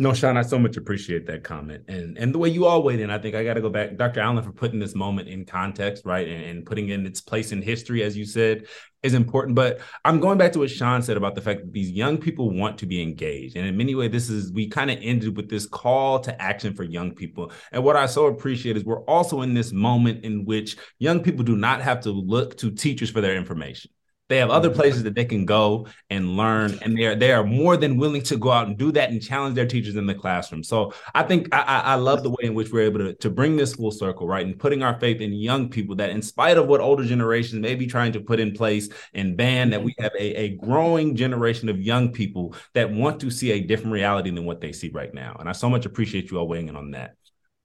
no, 0.00 0.14
Shaun, 0.14 0.36
I 0.36 0.42
so 0.42 0.60
much 0.60 0.76
appreciate 0.76 1.26
that 1.26 1.42
comment 1.42 1.82
and 1.88 2.16
and 2.16 2.32
the 2.32 2.38
way 2.38 2.48
you 2.48 2.66
all 2.66 2.84
weighed 2.84 3.00
in. 3.00 3.10
I 3.10 3.18
think 3.18 3.34
I 3.34 3.42
got 3.42 3.54
to 3.54 3.60
go 3.60 3.68
back, 3.68 3.96
Dr. 3.96 4.20
Allen, 4.20 4.42
for 4.44 4.52
putting 4.52 4.78
this 4.78 4.94
moment 4.94 5.28
in 5.28 5.44
context, 5.44 6.06
right, 6.06 6.28
and, 6.28 6.44
and, 6.44 6.66
putting 6.66 6.90
in 6.90 7.04
its 7.04 7.20
place 7.20 7.50
in 7.50 7.60
history, 7.60 8.04
as 8.04 8.16
you 8.16 8.24
said, 8.24 8.66
is 9.02 9.14
important. 9.14 9.56
But 9.56 9.80
I'm 10.04 10.20
going 10.20 10.38
back 10.38 10.52
to 10.52 10.60
what 10.60 10.70
Shaun 10.70 11.02
said 11.02 11.16
about 11.16 11.34
the 11.34 11.40
fact 11.40 11.62
that 11.62 11.72
these 11.72 11.90
young 11.90 12.16
people 12.16 12.50
want 12.50 12.78
to 12.78 12.86
be 12.86 13.02
engaged, 13.02 13.56
and 13.56 13.66
in 13.66 13.76
many 13.76 13.96
ways, 13.96 14.12
this 14.12 14.30
is 14.30 14.52
we 14.52 14.68
kind 14.68 14.90
of 14.90 14.98
ended 15.02 15.36
with 15.36 15.50
this 15.50 15.66
call 15.66 16.20
to 16.20 16.40
action 16.40 16.74
for 16.74 16.84
young 16.84 17.12
people. 17.12 17.50
And 17.72 17.82
what 17.82 17.96
I 17.96 18.06
so 18.06 18.26
appreciate 18.26 18.76
is 18.76 18.84
we're 18.84 19.04
also 19.04 19.42
in 19.42 19.52
this 19.52 19.72
moment 19.72 20.24
in 20.24 20.44
which 20.44 20.76
young 21.00 21.24
people 21.24 21.44
do 21.44 21.56
not 21.56 21.82
have 21.82 22.00
to 22.02 22.10
look 22.10 22.56
to 22.58 22.70
teachers 22.70 23.10
for 23.10 23.20
their 23.20 23.36
information 23.36 23.90
they 24.28 24.38
have 24.38 24.50
other 24.50 24.68
mm-hmm. 24.68 24.78
places 24.80 25.02
that 25.04 25.14
they 25.14 25.24
can 25.24 25.44
go 25.44 25.86
and 26.10 26.36
learn, 26.36 26.78
and 26.82 26.96
they 26.96 27.04
are 27.04 27.14
they 27.14 27.32
are 27.32 27.44
more 27.44 27.76
than 27.76 27.96
willing 27.96 28.22
to 28.22 28.36
go 28.36 28.50
out 28.50 28.66
and 28.66 28.76
do 28.76 28.92
that 28.92 29.10
and 29.10 29.22
challenge 29.22 29.54
their 29.54 29.66
teachers 29.66 29.96
in 29.96 30.06
the 30.06 30.14
classroom. 30.14 30.62
So 30.62 30.92
I 31.14 31.22
think 31.22 31.48
I, 31.54 31.62
I 31.62 31.94
love 31.94 32.22
the 32.22 32.30
way 32.30 32.42
in 32.42 32.54
which 32.54 32.70
we're 32.70 32.82
able 32.82 32.98
to, 33.00 33.14
to 33.14 33.30
bring 33.30 33.56
this 33.56 33.74
full 33.74 33.90
circle, 33.90 34.26
right, 34.26 34.44
and 34.44 34.58
putting 34.58 34.82
our 34.82 34.98
faith 35.00 35.20
in 35.20 35.32
young 35.32 35.68
people 35.68 35.96
that, 35.96 36.10
in 36.10 36.22
spite 36.22 36.58
of 36.58 36.66
what 36.66 36.80
older 36.80 37.04
generations 37.04 37.60
may 37.60 37.74
be 37.74 37.86
trying 37.86 38.12
to 38.12 38.20
put 38.20 38.40
in 38.40 38.52
place 38.52 38.88
and 39.14 39.36
ban, 39.36 39.70
that 39.70 39.82
we 39.82 39.92
mm-hmm. 39.92 40.02
have 40.02 40.12
a, 40.18 40.34
a 40.34 40.48
growing 40.56 41.16
generation 41.16 41.68
of 41.68 41.80
young 41.80 42.12
people 42.12 42.54
that 42.74 42.90
want 42.90 43.20
to 43.20 43.30
see 43.30 43.52
a 43.52 43.60
different 43.60 43.92
reality 43.92 44.30
than 44.30 44.44
what 44.44 44.60
they 44.60 44.72
see 44.72 44.90
right 44.90 45.12
now. 45.14 45.36
And 45.40 45.48
I 45.48 45.52
so 45.52 45.70
much 45.70 45.86
appreciate 45.86 46.30
you 46.30 46.38
all 46.38 46.48
weighing 46.48 46.68
in 46.68 46.76
on 46.76 46.90
that. 46.92 47.14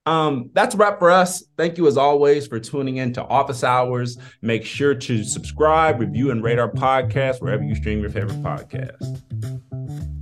Um, 0.06 0.50
that's 0.52 0.74
wrap 0.74 0.98
for 0.98 1.10
us. 1.10 1.44
Thank 1.56 1.78
you 1.78 1.86
as 1.86 1.96
always 1.96 2.46
for 2.46 2.60
tuning 2.60 2.98
in 2.98 3.12
to 3.14 3.24
Office 3.24 3.64
Hours. 3.64 4.18
Make 4.42 4.64
sure 4.64 4.94
to 4.94 5.24
subscribe, 5.24 5.98
review, 5.98 6.30
and 6.30 6.42
rate 6.42 6.58
our 6.58 6.70
podcast 6.70 7.40
wherever 7.40 7.62
you 7.62 7.74
stream 7.74 8.00
your 8.00 8.10
favorite 8.10 8.42
podcast. 8.42 10.12